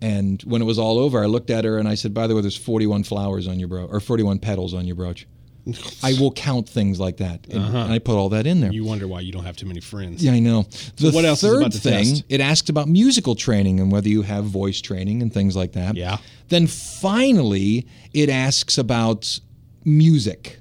And 0.00 0.42
when 0.42 0.60
it 0.60 0.64
was 0.66 0.78
all 0.78 0.98
over, 0.98 1.22
I 1.22 1.26
looked 1.26 1.50
at 1.50 1.64
her 1.64 1.78
and 1.78 1.88
I 1.88 1.94
said, 1.94 2.12
"By 2.14 2.26
the 2.26 2.34
way, 2.34 2.40
there's 2.42 2.56
41 2.56 3.04
flowers 3.04 3.48
on 3.48 3.58
your 3.58 3.68
brooch, 3.68 3.88
or 3.90 4.00
41 4.00 4.38
petals 4.38 4.74
on 4.74 4.86
your 4.86 4.96
brooch." 4.96 5.26
I 6.02 6.12
will 6.20 6.30
count 6.30 6.68
things 6.68 7.00
like 7.00 7.16
that, 7.18 7.46
and, 7.48 7.64
Uh-huh. 7.64 7.78
and 7.78 7.92
I 7.92 7.98
put 7.98 8.16
all 8.16 8.28
that 8.28 8.46
in 8.46 8.60
there. 8.60 8.70
You 8.70 8.84
wonder 8.84 9.08
why 9.08 9.20
you 9.20 9.32
don't 9.32 9.44
have 9.46 9.56
too 9.56 9.64
many 9.64 9.80
friends. 9.80 10.22
Yeah, 10.22 10.32
I 10.32 10.38
know. 10.40 10.66
The 10.96 11.10
what 11.10 11.24
else 11.24 11.42
is 11.42 11.48
third 11.48 11.60
about 11.60 11.72
the 11.72 11.78
thing, 11.80 12.04
test? 12.06 12.24
it 12.28 12.40
asks 12.42 12.68
about 12.68 12.86
musical 12.86 13.34
training 13.34 13.80
and 13.80 13.90
whether 13.90 14.10
you 14.10 14.20
have 14.22 14.44
voice 14.44 14.82
training 14.82 15.22
and 15.22 15.32
things 15.32 15.56
like 15.56 15.72
that. 15.72 15.96
Yeah. 15.96 16.18
Then 16.50 16.66
finally, 16.66 17.86
it 18.12 18.28
asks 18.28 18.76
about 18.76 19.40
music 19.86 20.58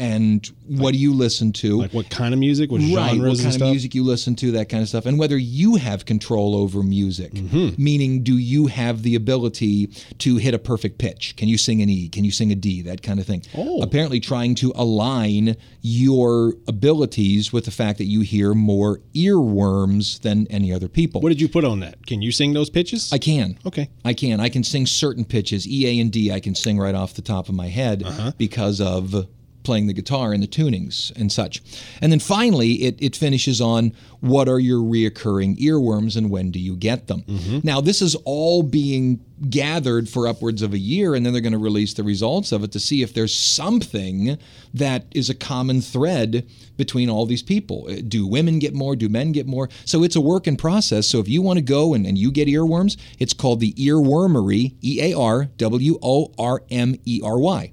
and 0.00 0.44
what 0.66 0.92
do 0.92 0.98
you 0.98 1.12
listen 1.14 1.52
to? 1.52 1.78
Like 1.82 1.92
what 1.92 2.08
kind 2.10 2.32
of 2.34 2.40
music? 2.40 2.70
What 2.72 2.80
right, 2.80 3.10
genres 3.10 3.38
what 3.38 3.44
and 3.44 3.52
kind 3.52 3.62
of 3.62 3.68
music 3.68 3.94
you 3.94 4.02
listen 4.02 4.34
to, 4.36 4.50
that 4.52 4.68
kind 4.68 4.82
of 4.82 4.88
stuff, 4.88 5.04
and 5.06 5.18
whether 5.18 5.36
you 5.36 5.76
have 5.76 6.06
control 6.06 6.56
over 6.56 6.82
music. 6.82 7.32
Mm-hmm. 7.34 7.82
Meaning, 7.82 8.22
do 8.24 8.38
you 8.38 8.66
have 8.66 9.02
the 9.02 9.14
ability 9.14 9.86
to 10.18 10.36
hit 10.38 10.54
a 10.54 10.58
perfect 10.58 10.98
pitch? 10.98 11.34
Can 11.36 11.48
you 11.48 11.58
sing 11.58 11.82
an 11.82 11.88
E? 11.90 12.08
Can 12.08 12.24
you 12.24 12.30
sing 12.32 12.50
a 12.50 12.54
D? 12.54 12.82
That 12.82 13.02
kind 13.02 13.20
of 13.20 13.26
thing. 13.26 13.42
Oh. 13.54 13.82
Apparently, 13.82 14.18
trying 14.20 14.54
to 14.56 14.72
align 14.74 15.56
your 15.82 16.54
abilities 16.66 17.52
with 17.52 17.66
the 17.66 17.70
fact 17.70 17.98
that 17.98 18.04
you 18.06 18.22
hear 18.22 18.54
more 18.54 19.00
earworms 19.14 20.20
than 20.22 20.46
any 20.48 20.72
other 20.72 20.88
people. 20.88 21.20
What 21.20 21.28
did 21.30 21.40
you 21.40 21.48
put 21.48 21.64
on 21.64 21.80
that? 21.80 22.06
Can 22.06 22.22
you 22.22 22.32
sing 22.32 22.52
those 22.54 22.70
pitches? 22.70 23.12
I 23.12 23.18
can. 23.18 23.58
Okay. 23.66 23.88
I 24.04 24.14
can. 24.14 24.40
I 24.40 24.48
can 24.48 24.64
sing 24.64 24.86
certain 24.86 25.24
pitches, 25.24 25.66
E, 25.68 25.86
A, 25.86 26.00
and 26.00 26.10
D. 26.10 26.32
I 26.32 26.40
can 26.40 26.54
sing 26.54 26.78
right 26.78 26.94
off 26.94 27.14
the 27.14 27.22
top 27.22 27.48
of 27.48 27.54
my 27.54 27.68
head 27.68 28.02
Uh-huh. 28.02 28.32
because 28.38 28.80
of 28.80 29.26
playing 29.62 29.86
the 29.86 29.92
guitar 29.92 30.32
and 30.32 30.42
the 30.42 30.46
tunings 30.46 31.14
and 31.16 31.30
such. 31.30 31.62
And 32.00 32.10
then 32.10 32.20
finally, 32.20 32.84
it, 32.84 32.96
it 33.00 33.16
finishes 33.16 33.60
on 33.60 33.92
what 34.20 34.48
are 34.48 34.58
your 34.58 34.80
reoccurring 34.80 35.58
earworms 35.58 36.16
and 36.16 36.30
when 36.30 36.50
do 36.50 36.58
you 36.58 36.76
get 36.76 37.06
them? 37.06 37.22
Mm-hmm. 37.22 37.60
Now, 37.62 37.80
this 37.80 38.02
is 38.02 38.14
all 38.24 38.62
being 38.62 39.24
gathered 39.48 40.08
for 40.08 40.26
upwards 40.26 40.60
of 40.60 40.74
a 40.74 40.78
year, 40.78 41.14
and 41.14 41.24
then 41.24 41.32
they're 41.32 41.40
going 41.40 41.54
to 41.54 41.58
release 41.58 41.94
the 41.94 42.02
results 42.02 42.52
of 42.52 42.62
it 42.62 42.72
to 42.72 42.80
see 42.80 43.02
if 43.02 43.14
there's 43.14 43.34
something 43.34 44.36
that 44.74 45.06
is 45.12 45.30
a 45.30 45.34
common 45.34 45.80
thread 45.80 46.46
between 46.76 47.08
all 47.08 47.24
these 47.24 47.42
people. 47.42 47.86
Uh, 47.88 48.02
Do 48.06 48.26
women 48.26 48.58
get 48.58 48.74
more? 48.74 48.94
Do 48.96 49.08
men 49.08 49.32
get 49.32 49.46
more? 49.46 49.70
So 49.86 50.02
it's 50.02 50.16
a 50.16 50.20
work 50.20 50.46
in 50.46 50.56
process. 50.56 51.08
So 51.08 51.20
if 51.20 51.28
you 51.28 51.40
want 51.40 51.56
to 51.58 51.62
go 51.62 51.94
and, 51.94 52.06
and 52.06 52.18
you 52.18 52.30
get 52.30 52.48
earworms, 52.48 52.98
it's 53.18 53.32
called 53.32 53.60
the 53.60 53.72
earwormery, 53.74 54.74
E 54.82 55.00
A 55.00 55.18
R 55.18 55.44
W 55.56 55.98
O 56.02 56.32
R 56.38 56.62
M 56.70 56.96
E 57.06 57.20
R 57.24 57.38
Y, 57.38 57.72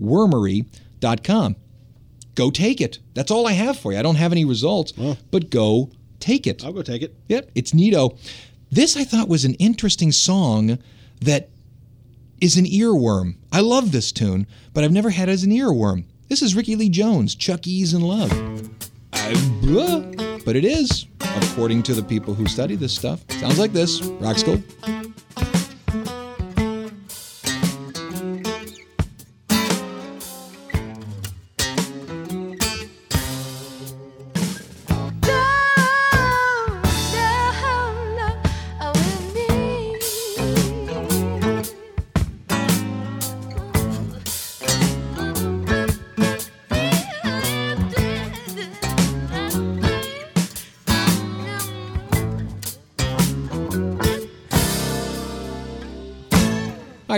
earwormery.com. 0.00 1.56
Go 2.34 2.50
take 2.50 2.80
it. 2.80 2.98
That's 3.14 3.30
all 3.30 3.46
I 3.46 3.52
have 3.52 3.78
for 3.78 3.92
you. 3.92 3.98
I 3.98 4.02
don't 4.02 4.16
have 4.16 4.32
any 4.32 4.44
results, 4.44 4.92
but 5.30 5.50
go 5.50 5.90
take 6.18 6.46
it. 6.46 6.64
I'll 6.64 6.72
go 6.72 6.82
take 6.82 7.02
it. 7.02 7.14
Yep, 7.28 7.50
it's 7.54 7.72
neato. 7.72 8.18
This 8.70 8.96
I 8.96 9.04
thought 9.04 9.28
was 9.28 9.44
an 9.44 9.54
interesting 9.54 10.12
song 10.12 10.78
that 11.20 11.50
is 12.40 12.56
an 12.56 12.64
earworm. 12.64 13.36
I 13.52 13.60
love 13.60 13.92
this 13.92 14.12
tune, 14.12 14.46
but 14.72 14.82
I've 14.82 14.92
never 14.92 15.10
had 15.10 15.28
it 15.28 15.32
as 15.32 15.44
an 15.44 15.50
earworm. 15.50 16.04
This 16.28 16.40
is 16.40 16.54
Rickie 16.54 16.76
Lee 16.76 16.88
Jones, 16.88 17.34
Chuck 17.34 17.66
E's 17.66 17.92
in 17.92 18.00
Love. 18.00 18.32
I, 19.12 19.34
blah, 19.60 20.00
but 20.44 20.56
it 20.56 20.64
is, 20.64 21.06
according 21.20 21.82
to 21.84 21.94
the 21.94 22.02
people 22.02 22.32
who 22.32 22.46
study 22.46 22.74
this 22.74 22.94
stuff. 22.94 23.20
Sounds 23.32 23.58
like 23.58 23.72
this. 23.74 24.00
Rock 24.02 24.38
School. 24.38 24.62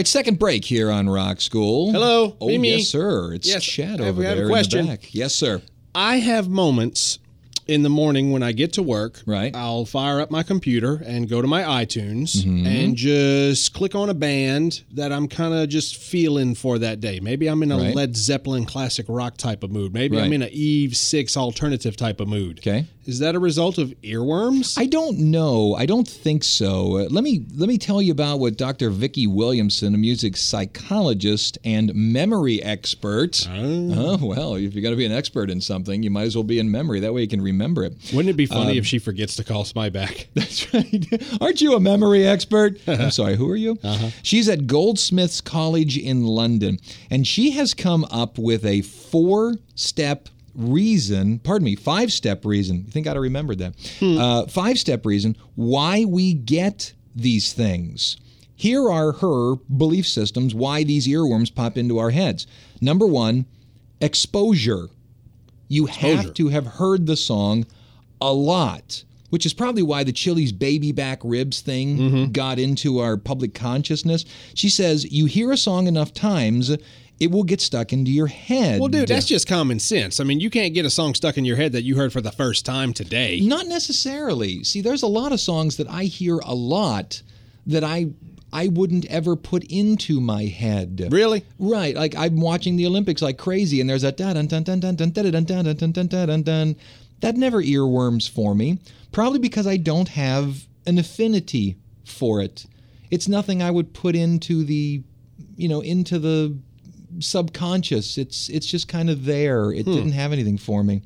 Right, 0.05 0.09
second 0.09 0.39
break 0.39 0.65
here 0.65 0.91
on 0.91 1.09
Rock 1.09 1.41
School. 1.41 1.91
Hello, 1.93 2.37
Oh, 2.41 2.49
yes, 2.49 2.89
sir. 2.89 3.33
It's 3.33 3.49
Yes, 3.49 3.65
Chad 3.65 4.01
over 4.01 4.21
there 4.23 4.47
question. 4.49 4.81
in 4.81 4.87
the 4.87 4.93
back. 4.93 5.15
Yes, 5.15 5.35
sir. 5.35 5.63
I 5.95 6.17
have 6.19 6.49
moments 6.49 7.19
in 7.67 7.83
the 7.83 7.89
morning 7.89 8.31
when 8.33 8.43
I 8.43 8.53
get 8.53 8.73
to 8.75 8.83
work. 8.83 9.23
Right. 9.27 9.55
I'll 9.55 9.85
fire 9.87 10.21
up 10.21 10.31
my 10.31 10.43
computer 10.43 11.03
and 11.05 11.29
go 11.29 11.41
to 11.43 11.49
my 11.49 11.63
iTunes 11.63 12.45
Mm-hmm. 12.45 12.67
and 12.67 12.97
just 12.97 13.73
click 13.75 13.95
on 13.95 14.09
a 14.11 14.15
band 14.15 14.83
that 14.93 15.13
I'm 15.13 15.29
kind 15.29 15.55
of 15.55 15.69
just 15.69 15.97
feeling 15.97 16.55
for 16.55 16.79
that 16.79 17.01
day. 17.01 17.21
Maybe 17.21 17.47
I'm 17.47 17.63
in 17.63 17.73
a 17.73 17.77
Right. 17.77 17.95
Led 17.95 18.17
Zeppelin 18.17 18.65
classic 18.67 19.07
rock 19.09 19.37
type 19.37 19.63
of 19.63 19.71
mood. 19.71 19.93
Maybe 19.95 20.19
I'm 20.21 20.33
in 20.33 20.43
a 20.43 20.49
Eve 20.49 20.97
6 20.97 21.37
alternative 21.37 21.97
type 21.97 22.21
of 22.21 22.29
mood. 22.29 22.59
Okay. 22.61 22.87
Is 23.07 23.19
that 23.19 23.35
a 23.35 23.39
result 23.39 23.77
of 23.77 23.91
earworms? 24.03 24.79
I 24.79 24.87
don't 24.87 25.19
know. 25.19 25.75
I 25.75 25.85
don't 25.85 26.09
think 26.09 26.43
so. 26.43 26.97
Uh, 26.97 27.07
let 27.11 27.23
me 27.23 27.45
let 27.55 27.69
me 27.69 27.77
tell 27.77 28.01
you 28.01 28.13
about 28.13 28.39
what 28.41 28.57
Dr. 28.57 28.89
Vicki 28.89 29.27
Williamson, 29.27 29.95
a 29.95 29.99
music 29.99 30.37
psychologist 30.39 31.59
and 31.65 31.95
memory 31.95 32.63
expert. 32.63 33.47
Oh, 33.51 34.19
well, 34.23 34.55
if 34.55 34.75
you're 34.75 34.83
going 34.83 34.93
to 34.95 34.97
be 34.97 35.05
an 35.05 35.13
expert 35.13 35.51
in 35.51 35.61
something, 35.61 36.03
you 36.03 36.11
might 36.11 36.23
as 36.25 36.35
well 36.37 36.45
be 36.45 36.59
in 36.59 36.71
memory. 36.71 37.01
That 37.01 37.13
way 37.13 37.21
you 37.23 37.29
can 37.29 37.43
remember 37.43 37.54
it. 37.85 37.95
Wouldn't 38.13 38.31
it 38.31 38.37
be 38.37 38.47
funny 38.47 38.73
Um, 38.73 38.79
if 38.79 38.87
she 38.87 38.99
forgets 38.99 39.37
to 39.37 39.45
call 39.45 39.65
Spy 39.65 39.89
back? 39.91 40.29
That's 40.35 40.73
right. 40.75 41.07
Aren't 41.41 41.61
you 41.61 41.75
a 41.75 41.81
memory 41.81 42.27
expert? 42.27 42.79
I'm 42.87 43.11
sorry, 43.13 43.37
who 43.37 43.49
are 43.51 43.57
you? 43.57 43.79
Uh-huh. 43.83 44.11
She's 44.23 44.49
at 44.49 44.67
Goldsmiths 44.67 45.41
College 45.41 45.97
in 45.99 46.25
London, 46.25 46.79
and 47.11 47.27
she 47.27 47.51
has 47.53 47.75
come 47.75 48.05
up 48.11 48.39
with 48.39 48.65
a 48.65 48.83
four 48.83 49.55
step 49.75 50.29
reason, 50.55 51.39
pardon 51.41 51.65
me, 51.65 51.75
five 51.77 52.13
step 52.13 52.45
reason. 52.45 52.85
I 52.87 52.91
think 52.91 53.07
I'd 53.07 53.15
have 53.17 53.23
remembered 53.23 53.59
that. 53.59 53.75
Uh, 54.01 54.47
five 54.47 54.79
step 54.79 55.05
reason 55.05 55.37
why 55.57 56.05
we 56.05 56.33
get 56.35 56.93
these 57.17 57.53
things. 57.53 58.17
Here 58.57 58.89
are 58.89 59.13
her 59.13 59.57
belief 59.77 60.07
systems 60.07 60.55
why 60.55 60.85
these 60.85 61.09
earworms 61.09 61.53
pop 61.53 61.77
into 61.77 61.99
our 61.99 62.11
heads. 62.11 62.47
Number 62.81 63.05
one, 63.07 63.47
exposure. 64.01 64.89
You 65.69 65.87
have 65.87 66.35
to 66.35 66.49
have 66.49 66.67
heard 66.67 67.07
the 67.07 67.17
song 67.17 67.67
a 68.21 68.33
lot, 68.33 69.05
which 69.31 69.45
is 69.47 69.53
probably 69.55 69.83
why 69.83 70.05
the 70.05 70.13
Chili's 70.13 70.53
baby 70.53 70.93
back 70.93 71.21
ribs 71.25 71.61
thing 71.61 71.99
Mm-hmm. 71.99 72.33
got 72.33 72.59
into 72.59 72.99
our 72.99 73.17
public 73.17 73.55
consciousness. 73.55 74.25
She 74.55 74.69
says, 74.69 75.11
You 75.13 75.27
hear 75.27 75.51
a 75.53 75.57
song 75.57 75.87
enough 75.87 76.13
times, 76.15 76.77
it 77.21 77.31
will 77.31 77.45
get 77.45 77.61
stuck 77.61 77.93
into 77.93 78.11
your 78.11 78.27
head. 78.27 78.81
Well, 78.81 78.89
dude, 78.89 79.09
that's 79.09 79.27
just 79.27 79.47
common 79.47 79.79
sense. 79.79 80.19
I 80.21 80.25
mean, 80.25 80.41
you 80.41 80.51
can't 80.51 80.75
get 80.75 80.85
a 80.85 80.91
song 80.91 81.15
stuck 81.15 81.39
in 81.39 81.45
your 81.45 81.57
head 81.57 81.73
that 81.73 81.83
you 81.83 81.97
heard 81.97 82.13
for 82.13 82.21
the 82.21 82.33
first 82.33 82.67
time 82.67 82.93
today. 82.93 83.41
Not 83.41 83.67
necessarily. 83.69 84.65
See, 84.65 84.81
there's 84.81 85.03
a 85.03 85.07
lot 85.07 85.31
of 85.33 85.41
songs 85.41 85.77
that 85.77 85.89
I 85.89 86.05
hear 86.05 86.39
a 86.39 86.55
lot 86.55 87.23
that 87.67 87.85
I 87.85 88.09
I 88.55 88.69
wouldn't 88.69 89.05
ever 89.07 89.35
put 89.35 89.65
into 89.65 90.21
my 90.21 90.45
head. 90.45 91.09
Really? 91.11 91.45
Right. 91.59 91.97
Like 91.97 92.15
I'm 92.17 92.41
watching 92.41 92.77
the 92.77 92.87
Olympics 92.87 93.21
like 93.21 93.37
crazy, 93.37 93.81
and 93.81 93.91
there's 93.91 94.05
a 94.05 94.13
dun 94.13 94.37
dun 94.47 94.47
dun 94.47 94.63
dun 94.63 94.95
dun 94.95 95.11
dun 95.11 95.11
dun 95.11 95.33
dun 95.33 95.45
dun 95.45 95.75
dun 95.75 95.91
dun 95.93 96.07
dun 96.07 96.27
dun 96.29 96.43
dun. 96.43 96.77
That 97.21 97.37
never 97.37 97.61
earworms 97.61 98.31
for 98.31 98.55
me. 98.55 98.79
Probably 99.11 99.41
because 99.41 99.67
I 99.67 99.77
don't 99.77 100.09
have 100.11 100.67
an 100.87 100.99
affinity 100.99 101.77
for 102.05 102.41
it. 102.41 102.67
It's 103.11 103.27
nothing 103.27 103.61
I 103.61 103.73
would 103.73 103.93
put 103.93 104.15
into 104.15 104.65
the, 104.65 105.03
you 105.57 105.69
know, 105.69 105.81
into 105.81 106.21
the 106.21 106.57
subconscious. 107.19 108.19
It's 108.19 108.49
it's 108.49 108.67
just 108.67 108.87
kind 108.87 109.11
of 109.11 109.25
there. 109.25 109.73
It 109.73 109.85
didn't 109.87 110.13
have 110.13 110.33
anything 110.33 110.59
for 110.59 110.85
me. 110.85 111.03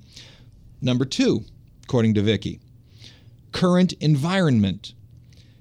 Number 0.82 1.06
two, 1.06 1.44
according 1.84 2.12
to 2.14 2.22
Vicky, 2.22 2.60
current 3.52 3.94
environment. 3.94 4.92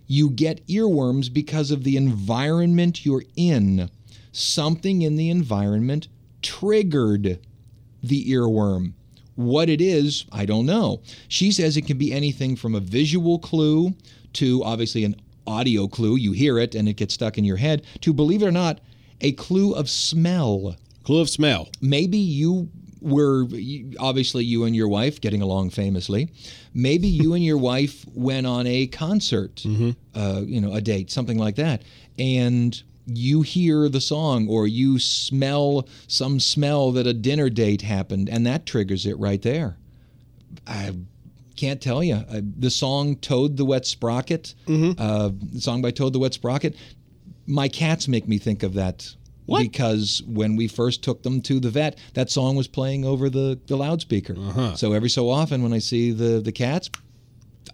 You 0.07 0.29
get 0.29 0.65
earworms 0.67 1.31
because 1.31 1.69
of 1.69 1.83
the 1.83 1.97
environment 1.97 3.05
you're 3.05 3.25
in. 3.35 3.89
Something 4.31 5.01
in 5.01 5.15
the 5.15 5.29
environment 5.29 6.07
triggered 6.41 7.39
the 8.01 8.31
earworm. 8.31 8.93
What 9.35 9.69
it 9.69 9.81
is, 9.81 10.25
I 10.31 10.45
don't 10.45 10.65
know. 10.65 11.01
She 11.27 11.51
says 11.51 11.77
it 11.77 11.85
can 11.85 11.97
be 11.97 12.13
anything 12.13 12.55
from 12.55 12.73
a 12.73 12.79
visual 12.79 13.37
clue 13.37 13.93
to 14.33 14.63
obviously 14.63 15.03
an 15.03 15.15
audio 15.45 15.87
clue. 15.87 16.15
You 16.15 16.31
hear 16.31 16.57
it 16.57 16.73
and 16.73 16.87
it 16.87 16.93
gets 16.93 17.13
stuck 17.13 17.37
in 17.37 17.43
your 17.43 17.57
head, 17.57 17.85
to 18.01 18.13
believe 18.13 18.41
it 18.41 18.47
or 18.47 18.51
not, 18.51 18.79
a 19.21 19.33
clue 19.33 19.73
of 19.73 19.89
smell 19.89 20.75
Clue 21.03 21.21
of 21.21 21.29
smell. 21.29 21.69
maybe 21.79 22.17
you 22.17 22.69
were 23.01 23.45
obviously 23.99 24.43
you 24.43 24.63
and 24.63 24.75
your 24.75 24.88
wife 24.88 25.21
getting 25.21 25.41
along 25.41 25.69
famously. 25.71 26.29
Maybe 26.73 27.07
you 27.07 27.33
and 27.33 27.43
your 27.43 27.57
wife 27.71 28.05
went 28.13 28.47
on 28.47 28.67
a 28.67 28.88
concert, 28.88 29.63
uh, 30.15 30.41
you 30.45 30.62
know, 30.62 30.73
a 30.73 30.81
date, 30.81 31.12
something 31.12 31.38
like 31.38 31.55
that, 31.55 31.83
and 32.17 32.81
you 33.05 33.41
hear 33.41 33.88
the 33.88 34.01
song 34.01 34.47
or 34.49 34.67
you 34.67 34.99
smell 34.99 35.88
some 36.07 36.39
smell 36.41 36.91
that 36.91 37.07
a 37.07 37.13
dinner 37.13 37.49
date 37.49 37.81
happened, 37.81 38.27
and 38.29 38.45
that 38.45 38.65
triggers 38.65 39.05
it 39.05 39.17
right 39.17 39.41
there. 39.41 39.77
I 40.65 40.91
can't 41.55 41.81
tell 41.81 42.03
you. 42.03 42.15
Uh, 42.15 42.41
the 42.60 42.69
song 42.69 43.15
"Toad 43.17 43.57
the 43.57 43.65
Wet 43.65 43.86
Sprocket," 43.86 44.53
uh, 44.67 45.31
the 45.53 45.62
song 45.62 45.81
by 45.81 45.91
Toad 45.91 46.13
the 46.13 46.19
Wet 46.19 46.33
Sprocket. 46.33 46.75
My 47.45 47.69
cats 47.69 48.07
make 48.10 48.27
me 48.27 48.38
think 48.38 48.62
of 48.63 48.73
that. 48.73 49.15
What? 49.47 49.62
Because 49.62 50.21
when 50.27 50.55
we 50.55 50.67
first 50.67 51.03
took 51.03 51.23
them 51.23 51.41
to 51.41 51.60
the 51.60 51.69
vet, 51.69 51.97
that 52.13 52.29
song 52.29 52.55
was 52.55 52.67
playing 52.67 53.05
over 53.05 53.29
the, 53.29 53.60
the 53.65 53.77
loudspeaker. 53.77 54.36
Uh-huh. 54.38 54.75
So 54.75 54.93
every 54.93 55.10
so 55.10 55.29
often, 55.29 55.63
when 55.63 55.73
I 55.73 55.79
see 55.79 56.12
the 56.12 56.39
the 56.39 56.51
cats, 56.51 56.89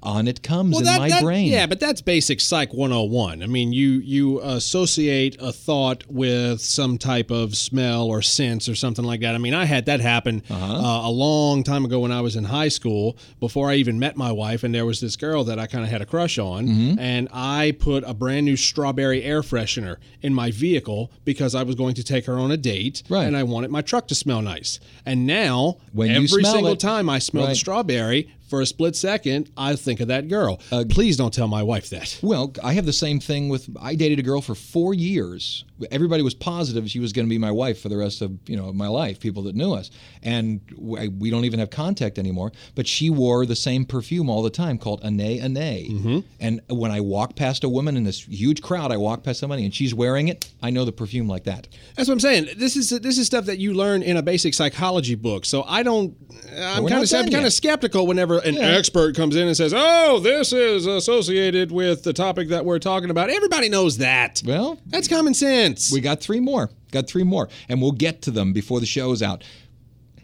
on 0.03 0.27
it 0.27 0.43
comes 0.43 0.77
in 0.79 0.85
my 0.85 1.21
brain. 1.21 1.47
Yeah, 1.51 1.65
but 1.65 1.79
that's 1.79 2.01
basic 2.01 2.39
Psych 2.41 2.73
101. 2.73 3.41
I 3.41 3.47
mean, 3.47 3.73
you 3.73 3.93
you 4.03 4.39
associate 4.41 5.37
a 5.41 5.51
thought 5.51 6.03
with 6.09 6.61
some 6.61 6.97
type 6.97 7.31
of 7.31 7.55
smell 7.55 8.03
or 8.07 8.21
sense 8.21 8.67
or 8.69 8.75
something 8.75 9.05
like 9.05 9.21
that. 9.21 9.35
I 9.35 9.37
mean, 9.37 9.53
I 9.53 9.65
had 9.65 9.85
that 9.85 9.99
happen 10.01 10.43
Uh-huh. 10.49 10.73
uh, 10.73 11.07
a 11.07 11.11
long 11.11 11.63
time 11.63 11.85
ago 11.85 11.99
when 11.99 12.11
I 12.11 12.21
was 12.21 12.35
in 12.35 12.43
high 12.45 12.67
school, 12.69 13.17
before 13.39 13.69
I 13.71 13.75
even 13.75 13.99
met 13.99 14.17
my 14.17 14.31
wife, 14.31 14.63
and 14.63 14.73
there 14.75 14.85
was 14.85 14.99
this 14.99 15.15
girl 15.15 15.43
that 15.45 15.57
I 15.59 15.67
kind 15.67 15.83
of 15.83 15.89
had 15.89 16.01
a 16.01 16.05
crush 16.05 16.37
on, 16.37 16.67
Mm-hmm. 16.67 16.99
and 16.99 17.27
I 17.33 17.75
put 17.79 18.03
a 18.05 18.13
brand 18.13 18.45
new 18.45 18.55
strawberry 18.57 19.23
air 19.23 19.41
freshener 19.41 19.97
in 20.21 20.33
my 20.33 20.51
vehicle 20.51 21.11
because 21.25 21.55
I 21.55 21.63
was 21.63 21.75
going 21.75 21.95
to 21.95 22.03
take 22.03 22.25
her 22.25 22.37
on 22.37 22.51
a 22.51 22.57
date, 22.57 23.03
Right. 23.09 23.25
and 23.27 23.35
I 23.37 23.43
wanted 23.43 23.71
my 23.71 23.81
truck 23.81 24.07
to 24.09 24.15
smell 24.15 24.41
nice. 24.41 24.79
And 25.05 25.25
now, 25.25 25.77
When 25.91 26.09
you 26.09 26.15
every 26.15 26.27
smell 26.27 26.53
single 26.53 26.73
it- 26.73 26.79
time 26.79 27.09
I 27.09 27.19
smell 27.19 27.47
the 27.47 27.55
strawberry, 27.55 28.27
for 28.53 28.61
a 28.61 28.67
split 28.67 28.95
second, 28.95 29.49
I 29.57 29.75
think 29.75 29.99
of 29.99 30.09
that 30.09 30.27
girl. 30.27 30.61
Uh, 30.71 30.83
Please 30.87 31.17
don't 31.17 31.33
tell 31.33 31.47
my 31.47 31.63
wife 31.63 31.89
that. 31.89 32.19
Well, 32.21 32.53
I 32.63 32.73
have 32.73 32.85
the 32.85 32.93
same 32.93 33.19
thing 33.19 33.49
with. 33.49 33.67
I 33.81 33.95
dated 33.95 34.19
a 34.19 34.21
girl 34.21 34.41
for 34.41 34.53
four 34.53 34.93
years. 34.93 35.65
Everybody 35.91 36.23
was 36.23 36.33
positive 36.33 36.89
she 36.89 36.99
was 36.99 37.13
going 37.13 37.25
to 37.25 37.29
be 37.29 37.37
my 37.37 37.51
wife 37.51 37.81
for 37.81 37.89
the 37.89 37.97
rest 37.97 38.21
of 38.21 38.31
you 38.47 38.55
know 38.57 38.71
my 38.73 38.87
life. 38.87 39.19
People 39.19 39.43
that 39.43 39.55
knew 39.55 39.73
us, 39.73 39.89
and 40.21 40.61
we 40.77 41.29
don't 41.29 41.45
even 41.45 41.59
have 41.59 41.69
contact 41.69 42.17
anymore. 42.17 42.51
But 42.75 42.87
she 42.87 43.09
wore 43.09 43.45
the 43.45 43.55
same 43.55 43.85
perfume 43.85 44.29
all 44.29 44.41
the 44.43 44.49
time, 44.49 44.77
called 44.77 45.01
Anaïs 45.03 45.41
Anaïs. 45.41 45.91
Mm-hmm. 45.91 46.19
And 46.39 46.61
when 46.69 46.91
I 46.91 47.01
walk 47.01 47.35
past 47.35 47.63
a 47.63 47.69
woman 47.69 47.97
in 47.97 48.03
this 48.03 48.23
huge 48.25 48.61
crowd, 48.61 48.91
I 48.91 48.97
walk 48.97 49.23
past 49.23 49.39
somebody 49.39 49.65
and 49.65 49.73
she's 49.73 49.93
wearing 49.93 50.27
it. 50.27 50.51
I 50.61 50.69
know 50.69 50.85
the 50.85 50.91
perfume 50.91 51.27
like 51.27 51.43
that. 51.45 51.67
That's 51.95 52.07
what 52.07 52.13
I'm 52.13 52.19
saying. 52.19 52.49
This 52.57 52.75
is 52.75 52.89
this 52.89 53.17
is 53.17 53.25
stuff 53.25 53.45
that 53.45 53.59
you 53.59 53.73
learn 53.73 54.03
in 54.03 54.17
a 54.17 54.21
basic 54.21 54.53
psychology 54.53 55.15
book. 55.15 55.45
So 55.45 55.63
I 55.63 55.83
don't. 55.83 56.15
I'm 56.57 56.87
kind 56.87 57.03
of 57.03 57.13
I'm 57.13 57.29
kind 57.31 57.45
of 57.45 57.53
skeptical 57.53 58.07
whenever 58.07 58.39
an 58.39 58.55
Yeah. 58.55 58.61
expert 58.77 59.15
comes 59.15 59.35
in 59.35 59.47
and 59.47 59.55
says, 59.57 59.73
"Oh, 59.75 60.19
this 60.19 60.53
is 60.53 60.85
associated 60.85 61.71
with 61.71 62.03
the 62.03 62.13
topic 62.13 62.49
that 62.49 62.65
we're 62.65 62.79
talking 62.79 63.09
about." 63.09 63.29
Everybody 63.29 63.69
knows 63.69 63.97
that. 63.97 64.41
Well, 64.45 64.79
That's 64.87 65.07
common 65.07 65.33
sense. 65.33 65.72
We 65.91 66.01
got 66.01 66.19
three 66.21 66.39
more. 66.39 66.69
Got 66.91 67.07
three 67.07 67.23
more. 67.23 67.49
And 67.69 67.81
we'll 67.81 67.91
get 67.91 68.21
to 68.23 68.31
them 68.31 68.53
before 68.53 68.79
the 68.79 68.85
show's 68.85 69.21
out. 69.21 69.43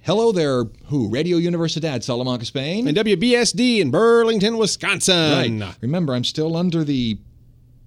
Hello 0.02 0.32
there, 0.32 0.64
who? 0.86 1.10
Radio 1.10 1.38
Universidad, 1.38 2.04
Salamanca, 2.04 2.46
Spain. 2.46 2.88
and 2.88 2.96
WBSD 2.98 3.80
in 3.80 3.92
Burlington, 3.92 4.58
Wisconsin. 4.58 5.60
Right. 5.60 5.76
Remember, 5.82 6.14
I'm 6.16 6.24
still 6.24 6.56
under 6.56 6.84
the 6.84 7.20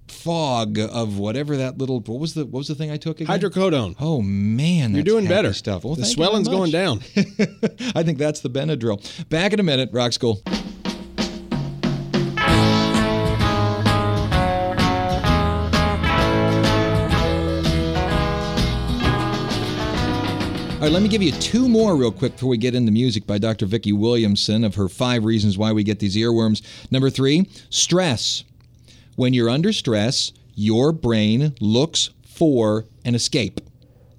fog 0.07 0.77
of 0.79 1.17
whatever 1.17 1.57
that 1.57 1.77
little. 1.77 1.99
What 2.01 2.19
was 2.19 2.33
the 2.33 2.45
What 2.45 2.59
was 2.59 2.67
the 2.67 2.75
thing 2.75 2.91
I 2.91 2.97
took 2.97 3.19
again? 3.19 3.39
Hydrocodone. 3.39 3.95
Oh 3.99 4.21
man, 4.21 4.93
You're 4.93 5.03
doing 5.03 5.27
better. 5.27 5.53
Stuff. 5.53 5.83
Well, 5.83 5.95
the 5.95 6.03
thank 6.03 6.17
you 6.17 6.23
very 6.23 6.27
swelling's 6.43 6.47
going 6.47 6.71
down. 6.71 6.99
I 7.95 8.03
think 8.03 8.17
that's 8.19 8.41
the 8.41 8.49
Benadryl. 8.49 9.29
Back 9.29 9.53
in 9.53 9.59
a 9.59 9.63
minute, 9.63 9.89
Rock 9.91 10.13
School. 10.13 10.41
All 20.83 20.89
right, 20.89 20.93
let 20.95 21.01
me 21.01 21.07
give 21.07 21.23
you 21.23 21.31
two 21.31 21.69
more 21.69 21.95
real 21.95 22.11
quick 22.11 22.33
before 22.33 22.49
we 22.49 22.57
get 22.57 22.75
into 22.75 22.91
music 22.91 23.25
by 23.25 23.37
Dr. 23.37 23.65
Vicki 23.65 23.93
Williamson 23.93 24.65
of 24.65 24.75
her 24.75 24.89
five 24.89 25.23
reasons 25.23 25.57
why 25.57 25.71
we 25.71 25.81
get 25.81 25.99
these 25.99 26.17
earworms. 26.17 26.61
Number 26.91 27.09
three, 27.09 27.47
stress. 27.69 28.43
When 29.15 29.33
you're 29.33 29.49
under 29.49 29.71
stress, 29.71 30.33
your 30.55 30.91
brain 30.91 31.55
looks 31.61 32.09
for 32.25 32.83
an 33.05 33.15
escape. 33.15 33.61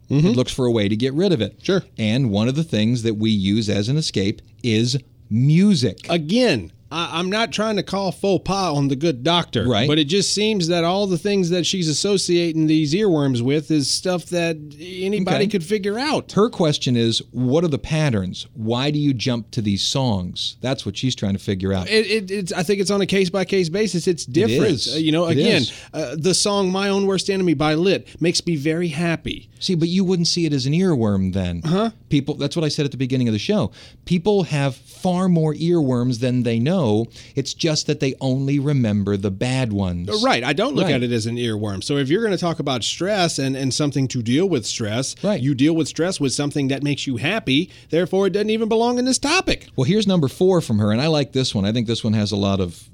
Mm-hmm. 0.08 0.28
It 0.28 0.36
looks 0.36 0.52
for 0.52 0.64
a 0.64 0.72
way 0.72 0.88
to 0.88 0.96
get 0.96 1.12
rid 1.12 1.32
of 1.32 1.42
it. 1.42 1.62
Sure. 1.62 1.82
And 1.98 2.30
one 2.30 2.48
of 2.48 2.54
the 2.54 2.64
things 2.64 3.02
that 3.02 3.16
we 3.16 3.28
use 3.28 3.68
as 3.68 3.90
an 3.90 3.98
escape 3.98 4.40
is 4.62 4.96
music. 5.28 5.98
Again, 6.08 6.72
I, 6.94 7.18
I'm 7.18 7.28
not 7.28 7.50
trying 7.52 7.76
to 7.76 7.82
call 7.82 8.12
faux 8.12 8.42
pas 8.44 8.76
on 8.76 8.88
the 8.88 8.96
good 8.96 9.22
doctor, 9.24 9.66
Right. 9.66 9.88
But 9.88 9.98
it 9.98 10.04
just 10.04 10.32
seems 10.32 10.68
that 10.68 10.84
all 10.84 11.06
the 11.06 11.18
things 11.18 11.50
that 11.50 11.66
she's 11.66 11.88
associating 11.88 12.66
these 12.68 12.94
earworms 12.94 13.40
with 13.42 13.70
is 13.70 13.90
stuff 13.90 14.26
that 14.26 14.56
anybody 14.78 15.36
Okay. 15.36 15.46
could 15.48 15.64
figure 15.64 15.98
out. 15.98 16.32
Her 16.32 16.48
question 16.48 16.96
is, 16.96 17.18
what 17.32 17.64
are 17.64 17.68
the 17.68 17.78
patterns? 17.78 18.46
Why 18.54 18.90
do 18.90 18.98
you 18.98 19.12
jump 19.12 19.50
to 19.52 19.60
these 19.62 19.82
songs? 19.84 20.56
That's 20.60 20.86
what 20.86 20.96
she's 20.96 21.14
trying 21.14 21.32
to 21.32 21.38
figure 21.38 21.72
out. 21.72 21.88
It, 21.90 22.06
it, 22.06 22.30
it's, 22.30 22.52
I 22.52 22.62
think 22.62 22.80
it's 22.80 22.90
on 22.90 23.00
a 23.00 23.06
case 23.06 23.30
by 23.30 23.44
case 23.44 23.68
basis. 23.68 24.06
It's 24.06 24.24
different. 24.24 24.86
Uh, 24.92 24.96
you 24.96 25.10
know, 25.12 25.26
It 25.28 25.32
again, 25.38 25.62
is. 25.62 25.72
uh, 25.92 26.14
the 26.18 26.34
song 26.34 26.70
"My 26.70 26.88
Own 26.90 27.06
Worst 27.06 27.28
Enemy" 27.30 27.54
by 27.54 27.74
Lit 27.74 28.20
makes 28.20 28.46
me 28.46 28.56
very 28.56 28.88
happy. 28.88 29.50
See, 29.64 29.74
but 29.74 29.88
you 29.88 30.04
wouldn't 30.04 30.28
see 30.28 30.44
it 30.44 30.52
as 30.52 30.66
an 30.66 30.74
earworm 30.74 31.32
then. 31.32 31.62
Huh? 31.64 31.90
People 32.10 32.34
that's 32.34 32.54
what 32.54 32.64
I 32.64 32.68
said 32.68 32.84
at 32.84 32.90
the 32.90 32.96
beginning 32.98 33.28
of 33.28 33.32
the 33.32 33.38
show. 33.38 33.72
People 34.04 34.42
have 34.44 34.76
far 34.76 35.28
more 35.28 35.54
earworms 35.54 36.20
than 36.20 36.42
they 36.42 36.58
know. 36.58 37.06
It's 37.34 37.54
just 37.54 37.86
that 37.86 38.00
they 38.00 38.14
only 38.20 38.58
remember 38.58 39.16
the 39.16 39.30
bad 39.30 39.72
ones. 39.72 40.08
Uh, 40.10 40.18
Right. 40.22 40.44
I 40.44 40.52
don't 40.52 40.74
look 40.74 40.84
Right. 40.84 40.94
at 40.94 41.02
it 41.02 41.12
as 41.12 41.24
an 41.26 41.36
earworm. 41.36 41.82
So 41.82 41.96
if 41.96 42.08
you're 42.10 42.20
going 42.20 42.36
to 42.36 42.38
talk 42.38 42.58
about 42.58 42.84
stress 42.84 43.38
and, 43.38 43.56
and 43.56 43.72
something 43.72 44.06
to 44.08 44.22
deal 44.22 44.46
with 44.48 44.66
stress, 44.66 45.14
Right. 45.22 45.40
you 45.42 45.54
deal 45.54 45.74
with 45.74 45.88
stress 45.88 46.20
with 46.20 46.32
something 46.32 46.68
that 46.68 46.82
makes 46.82 47.06
you 47.06 47.16
happy. 47.16 47.70
Therefore, 47.90 48.26
it 48.26 48.30
doesn't 48.34 48.50
even 48.50 48.68
belong 48.68 48.98
in 48.98 49.06
this 49.06 49.18
topic. 49.18 49.68
Well, 49.76 49.84
here's 49.84 50.06
number 50.06 50.28
four 50.28 50.60
from 50.60 50.78
her, 50.78 50.92
and 50.92 51.00
I 51.00 51.06
like 51.06 51.32
this 51.32 51.54
one. 51.54 51.64
I 51.64 51.72
think 51.72 51.86
this 51.86 52.04
one 52.04 52.12
has 52.12 52.32
a 52.32 52.36
lot 52.36 52.60
of 52.60 52.88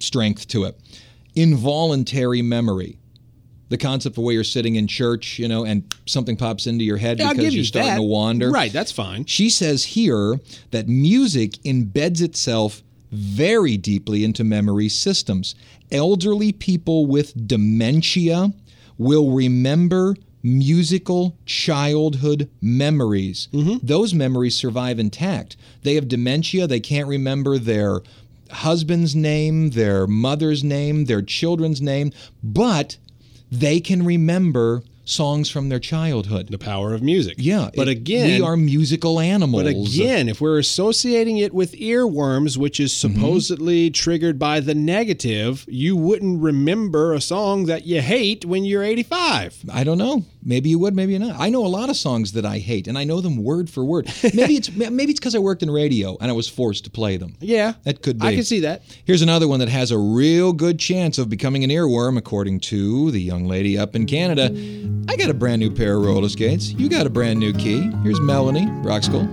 strength 0.00 0.48
to 0.48 0.64
it. 0.64 0.78
Involuntary 1.34 2.42
memory. 2.42 2.98
The 3.70 3.78
concept 3.78 4.18
of 4.18 4.22
where 4.24 4.34
you're 4.34 4.44
sitting 4.44 4.76
in 4.76 4.86
church, 4.86 5.38
you 5.38 5.48
know, 5.48 5.64
and 5.64 5.82
something 6.06 6.36
pops 6.36 6.66
into 6.66 6.84
your 6.84 6.98
head 6.98 7.18
Yeah, 7.18 7.30
because 7.32 7.54
you're 7.54 7.60
you 7.60 7.64
starting 7.64 7.90
that. 7.92 7.96
to 7.96 8.02
wander. 8.02 8.50
Right. 8.50 8.72
That's 8.72 8.92
fine. 8.92 9.24
She 9.24 9.48
says 9.48 9.84
here 9.84 10.38
that 10.72 10.86
music 10.88 11.52
embeds 11.64 12.20
itself 12.20 12.82
very 13.10 13.76
deeply 13.76 14.24
into 14.24 14.44
memory 14.44 14.88
systems. 14.88 15.54
Elderly 15.90 16.52
people 16.52 17.06
with 17.06 17.46
dementia 17.48 18.52
will 18.98 19.30
remember 19.32 20.16
musical 20.42 21.36
childhood 21.46 22.48
memories. 22.60 23.48
Mm-hmm. 23.52 23.86
Those 23.86 24.14
memories 24.14 24.56
survive 24.56 24.98
intact. 24.98 25.56
They 25.82 25.94
have 25.94 26.08
dementia, 26.08 26.66
they 26.66 26.80
can't 26.80 27.08
remember 27.08 27.58
their 27.58 28.00
husband's 28.50 29.14
name, 29.14 29.70
their 29.70 30.06
mother's 30.06 30.64
name, 30.64 31.04
their 31.04 31.22
children's 31.22 31.80
name, 31.80 32.12
but 32.42 32.96
they 33.50 33.80
can 33.80 34.04
remember 34.04 34.82
songs 35.04 35.50
from 35.50 35.70
their 35.70 35.80
childhood. 35.80 36.48
The 36.50 36.58
power 36.58 36.94
of 36.94 37.02
music. 37.02 37.34
Yeah, 37.38 37.70
But 37.74 37.88
it- 37.88 37.92
again, 37.92 38.40
we 38.40 38.46
are 38.46 38.56
musical 38.56 39.18
animals. 39.18 39.64
But 39.64 39.68
again, 39.70 40.28
if 40.28 40.40
we're 40.40 40.58
associating 40.58 41.38
it 41.38 41.52
with 41.52 41.72
earworms, 41.72 42.56
which 42.56 42.78
is 42.78 42.92
Mm-hmm. 42.92 43.16
supposedly 43.16 43.90
triggered 43.90 44.38
by 44.38 44.60
the 44.60 44.74
negative, 44.74 45.66
you 45.68 45.96
wouldn't 45.96 46.40
remember 46.40 47.12
a 47.12 47.20
song 47.20 47.64
that 47.66 47.86
you 47.86 48.00
hate 48.00 48.44
when 48.44 48.64
you're 48.64 48.84
85. 48.84 49.64
I 49.72 49.82
don't 49.82 49.98
know. 49.98 50.24
Maybe 50.42 50.70
you 50.70 50.78
would, 50.78 50.94
maybe 50.94 51.16
not. 51.18 51.38
I 51.38 51.50
know 51.50 51.64
a 51.64 51.68
lot 51.68 51.90
of 51.90 51.96
songs 51.96 52.32
that 52.32 52.46
I 52.46 52.58
hate, 52.58 52.88
and 52.88 52.96
I 52.96 53.04
know 53.04 53.20
them 53.20 53.42
word 53.42 53.68
for 53.68 53.84
word. 53.84 54.06
Maybe 54.34 54.56
it's 54.56 54.70
maybe 54.74 55.10
it's 55.10 55.20
because 55.20 55.34
I 55.34 55.38
worked 55.38 55.62
in 55.62 55.70
radio 55.70 56.16
and 56.20 56.30
I 56.30 56.34
was 56.34 56.48
forced 56.48 56.84
to 56.84 56.90
play 56.90 57.16
them. 57.16 57.36
Yeah. 57.40 57.74
That 57.84 58.02
could 58.02 58.18
be. 58.18 58.26
I 58.26 58.34
can 58.34 58.44
see 58.44 58.60
that. 58.60 58.82
Here's 59.04 59.22
another 59.22 59.48
one 59.48 59.60
that 59.60 59.68
has 59.68 59.90
a 59.90 59.98
real 59.98 60.52
good 60.52 60.78
chance 60.78 61.18
of 61.18 61.28
becoming 61.28 61.64
an 61.64 61.70
earworm, 61.70 62.16
according 62.16 62.60
to 62.60 63.10
the 63.10 63.20
young 63.20 63.44
lady 63.46 63.78
up 63.78 63.94
in 63.94 64.06
Canada. 64.06 64.50
I 65.08 65.16
got 65.16 65.30
a 65.30 65.34
brand 65.34 65.60
new 65.60 65.70
pair 65.70 65.96
of 65.96 66.04
roller 66.04 66.28
skates. 66.28 66.70
You 66.72 66.88
got 66.88 67.06
a 67.06 67.10
brand 67.10 67.38
new 67.38 67.52
key. 67.52 67.90
Here's 68.02 68.20
Melanie, 68.20 68.66
Rock 68.82 69.02
School. 69.02 69.28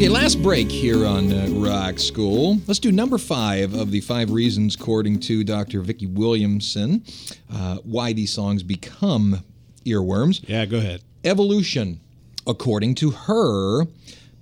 Okay, 0.00 0.08
last 0.08 0.42
break 0.42 0.70
here 0.70 1.04
on 1.04 1.30
uh, 1.30 1.46
Rock 1.50 1.98
School. 1.98 2.58
Let's 2.66 2.78
do 2.78 2.90
number 2.90 3.18
five 3.18 3.74
of 3.74 3.90
the 3.90 4.00
five 4.00 4.30
reasons, 4.30 4.74
according 4.74 5.20
to 5.20 5.44
Dr. 5.44 5.82
Vicki 5.82 6.06
Williamson, 6.06 7.04
uh, 7.52 7.76
why 7.84 8.14
these 8.14 8.32
songs 8.32 8.62
become 8.62 9.44
earworms. 9.84 10.42
Yeah, 10.48 10.64
go 10.64 10.78
ahead. 10.78 11.02
Evolution. 11.22 12.00
According 12.46 12.94
to 12.94 13.10
her, 13.10 13.84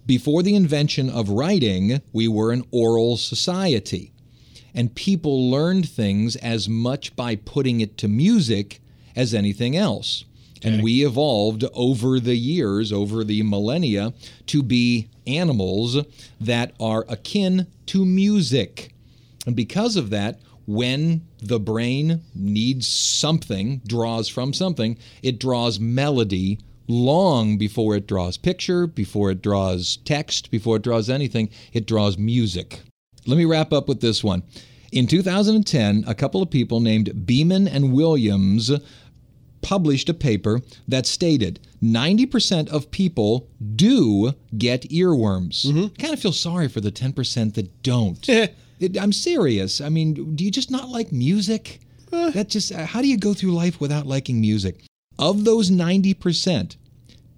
before 0.06 0.44
the 0.44 0.54
invention 0.54 1.10
of 1.10 1.28
writing, 1.28 2.02
we 2.12 2.28
were 2.28 2.52
an 2.52 2.62
oral 2.70 3.16
society. 3.16 4.12
And 4.76 4.94
people 4.94 5.50
learned 5.50 5.88
things 5.88 6.36
as 6.36 6.68
much 6.68 7.16
by 7.16 7.34
putting 7.34 7.80
it 7.80 7.98
to 7.98 8.06
music 8.06 8.80
as 9.16 9.34
anything 9.34 9.76
else. 9.76 10.24
And 10.62 10.82
we 10.82 11.06
evolved 11.06 11.64
over 11.72 12.18
the 12.18 12.36
years, 12.36 12.92
over 12.92 13.22
the 13.24 13.42
millennia, 13.42 14.12
to 14.46 14.62
be 14.62 15.08
animals 15.26 15.96
that 16.40 16.72
are 16.80 17.04
akin 17.08 17.66
to 17.86 18.04
music. 18.04 18.94
And 19.46 19.54
because 19.54 19.96
of 19.96 20.10
that, 20.10 20.40
when 20.66 21.22
the 21.40 21.60
brain 21.60 22.22
needs 22.34 22.86
something, 22.86 23.80
draws 23.86 24.28
from 24.28 24.52
something, 24.52 24.98
it 25.22 25.38
draws 25.38 25.80
melody 25.80 26.58
long 26.88 27.56
before 27.56 27.94
it 27.96 28.06
draws 28.06 28.36
picture, 28.36 28.86
before 28.86 29.30
it 29.30 29.42
draws 29.42 29.98
text, 30.04 30.50
before 30.50 30.76
it 30.76 30.82
draws 30.82 31.08
anything, 31.08 31.50
it 31.72 31.86
draws 31.86 32.18
music. 32.18 32.80
Let 33.26 33.38
me 33.38 33.44
wrap 33.44 33.72
up 33.72 33.88
with 33.88 34.00
this 34.00 34.24
one. 34.24 34.42
In 34.90 35.06
2010, 35.06 36.04
a 36.06 36.14
couple 36.14 36.40
of 36.42 36.50
people 36.50 36.80
named 36.80 37.26
Beaman 37.26 37.68
and 37.68 37.92
Williams 37.92 38.70
published 39.62 40.08
a 40.08 40.14
paper 40.14 40.60
that 40.86 41.06
stated 41.06 41.60
90% 41.82 42.68
of 42.68 42.90
people 42.90 43.48
do 43.76 44.32
get 44.56 44.82
earworms. 44.90 45.64
Kind 45.98 46.14
of 46.14 46.20
feel 46.20 46.32
sorry 46.32 46.68
for 46.68 46.80
the 46.80 46.92
10% 46.92 47.54
that 47.54 47.82
don't. 47.82 48.28
It- 48.80 48.96
I'm 48.96 49.12
serious. 49.12 49.80
I 49.80 49.88
mean, 49.88 50.36
do 50.36 50.44
you 50.44 50.52
just 50.52 50.70
not 50.70 50.88
like 50.88 51.10
music? 51.10 51.80
That 52.12 52.48
just 52.48 52.70
uh, 52.70 52.86
how 52.86 53.02
do 53.02 53.08
you 53.08 53.18
go 53.18 53.34
through 53.34 53.50
life 53.50 53.80
without 53.80 54.06
liking 54.06 54.40
music? 54.40 54.84
Of 55.18 55.44
those 55.44 55.68
90%, 55.68 56.76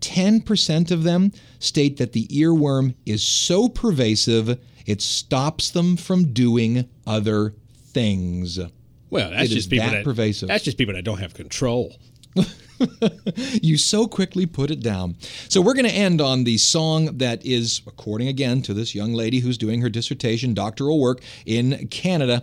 10% 0.00 0.90
of 0.90 1.02
them 1.02 1.32
state 1.58 1.96
that 1.96 2.12
the 2.12 2.26
earworm 2.28 2.94
is 3.06 3.22
so 3.22 3.68
pervasive 3.70 4.58
it 4.86 5.00
stops 5.00 5.70
them 5.70 5.96
from 5.96 6.32
doing 6.32 6.88
other 7.06 7.54
things. 7.76 8.58
Well, 9.10 9.30
that's 9.30 9.50
It 9.50 9.54
just 9.54 9.70
people 9.70 9.86
that 9.86 9.92
that 9.96 10.04
pervasive. 10.04 10.48
That's 10.48 10.64
just 10.64 10.78
people 10.78 10.94
that 10.94 11.04
don't 11.04 11.18
have 11.18 11.34
control. 11.34 11.94
You 13.60 13.76
so 13.76 14.06
quickly 14.06 14.46
put 14.46 14.70
it 14.70 14.80
down. 14.80 15.16
So 15.50 15.60
we're 15.60 15.74
going 15.74 15.84
to 15.84 15.92
end 15.94 16.20
on 16.22 16.44
the 16.44 16.56
song 16.56 17.18
that 17.18 17.44
is, 17.44 17.82
according 17.86 18.28
again 18.28 18.62
to 18.62 18.72
this 18.72 18.94
young 18.94 19.12
lady 19.12 19.40
who's 19.40 19.58
doing 19.58 19.82
her 19.82 19.90
dissertation, 19.90 20.54
doctoral 20.54 20.98
work 20.98 21.20
in 21.44 21.88
Canada, 21.88 22.42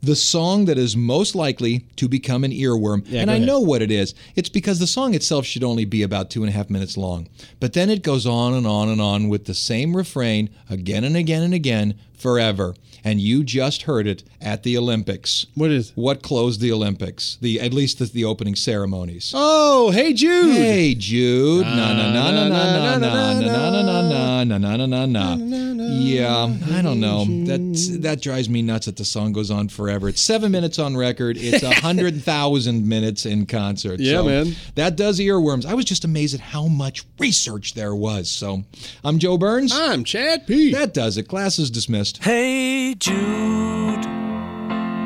the 0.00 0.16
song 0.16 0.64
that 0.66 0.78
is 0.78 0.96
most 0.96 1.34
likely 1.34 1.80
to 1.96 2.08
become 2.08 2.44
an 2.44 2.52
earworm. 2.52 3.04
and 3.12 3.30
I 3.30 3.34
ahead. 3.34 3.46
know 3.46 3.60
what 3.60 3.82
it 3.82 3.90
is. 3.90 4.14
It's 4.36 4.48
because 4.48 4.78
the 4.78 4.86
song 4.86 5.12
itself 5.14 5.44
should 5.44 5.64
only 5.64 5.84
be 5.84 6.02
about 6.02 6.30
two 6.30 6.42
and 6.42 6.48
a 6.48 6.52
half 6.52 6.70
minutes 6.70 6.96
long. 6.96 7.28
But 7.60 7.72
then 7.72 7.90
it 7.90 8.02
goes 8.02 8.26
on 8.26 8.54
and 8.54 8.66
on 8.66 8.88
and 8.88 9.00
on 9.00 9.28
with 9.28 9.44
the 9.46 9.54
same 9.54 9.96
refrain 9.96 10.50
again 10.70 11.04
and 11.04 11.16
again 11.16 11.42
and 11.42 11.52
again 11.52 11.98
forever. 12.18 12.74
And 13.04 13.20
you 13.20 13.44
just 13.44 13.82
heard 13.82 14.06
it 14.08 14.24
at 14.40 14.64
the 14.64 14.76
Olympics. 14.76 15.46
What 15.54 15.70
is? 15.70 15.92
What 15.94 16.22
closed 16.22 16.60
the 16.60 16.72
Olympics? 16.72 17.38
The 17.40 17.60
at 17.60 17.72
least 17.72 18.00
the, 18.00 18.06
the 18.06 18.24
opening 18.24 18.56
ceremonies. 18.56 19.32
Oh, 19.34 19.90
hey 19.92 20.12
Jude. 20.12 20.52
Hey 20.56 20.94
Jude, 20.94 21.64
na 21.64 21.92
na 21.94 22.12
na 22.12 22.30
na 22.32 22.48
na 22.48 22.68
na 22.68 22.98
na 22.98 22.98
na 22.98 23.40
na 23.40 23.82
na 23.82 24.44
na 24.44 24.58
na 24.58 24.76
na 24.76 24.86
na 24.86 25.06
na 25.06 25.06
na. 25.06 25.88
Yeah, 25.88 26.52
I 26.72 26.82
don't 26.82 27.00
know. 27.00 27.24
That 27.46 27.98
that 28.02 28.20
drives 28.20 28.48
me 28.48 28.62
nuts 28.62 28.86
that 28.86 28.96
the 28.96 29.04
song 29.04 29.32
goes 29.32 29.50
on 29.50 29.68
forever. 29.68 30.08
It's 30.08 30.20
seven 30.20 30.50
minutes 30.50 30.78
on 30.78 30.96
record. 30.96 31.36
It's 31.38 31.62
a 31.62 31.72
hundred 31.72 32.22
thousand 32.22 32.86
minutes 32.86 33.26
in 33.26 33.46
concert. 33.46 34.00
Yeah, 34.00 34.18
So 34.18 34.24
man. 34.24 34.52
That 34.74 34.96
does 34.96 35.20
earworms. 35.20 35.66
I 35.66 35.74
was 35.74 35.84
just 35.84 36.04
amazed 36.04 36.34
at 36.34 36.40
how 36.40 36.66
much 36.66 37.04
research 37.18 37.74
there 37.74 37.94
was. 37.94 38.30
So, 38.30 38.64
I'm 39.04 39.18
Joe 39.18 39.38
Burns. 39.38 39.72
I'm 39.72 40.02
Chad 40.04 40.46
P. 40.46 40.72
That 40.72 40.94
does 40.94 41.16
it. 41.16 41.28
Class 41.28 41.58
is 41.58 41.70
dismissed. 41.70 42.07
Hey 42.16 42.94
Jude, 42.94 44.02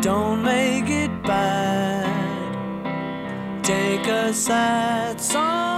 don't 0.00 0.42
make 0.44 0.88
it 0.88 1.10
bad. 1.24 2.06
Take 3.64 4.06
a 4.06 4.32
sad 4.32 5.20
song 5.20 5.71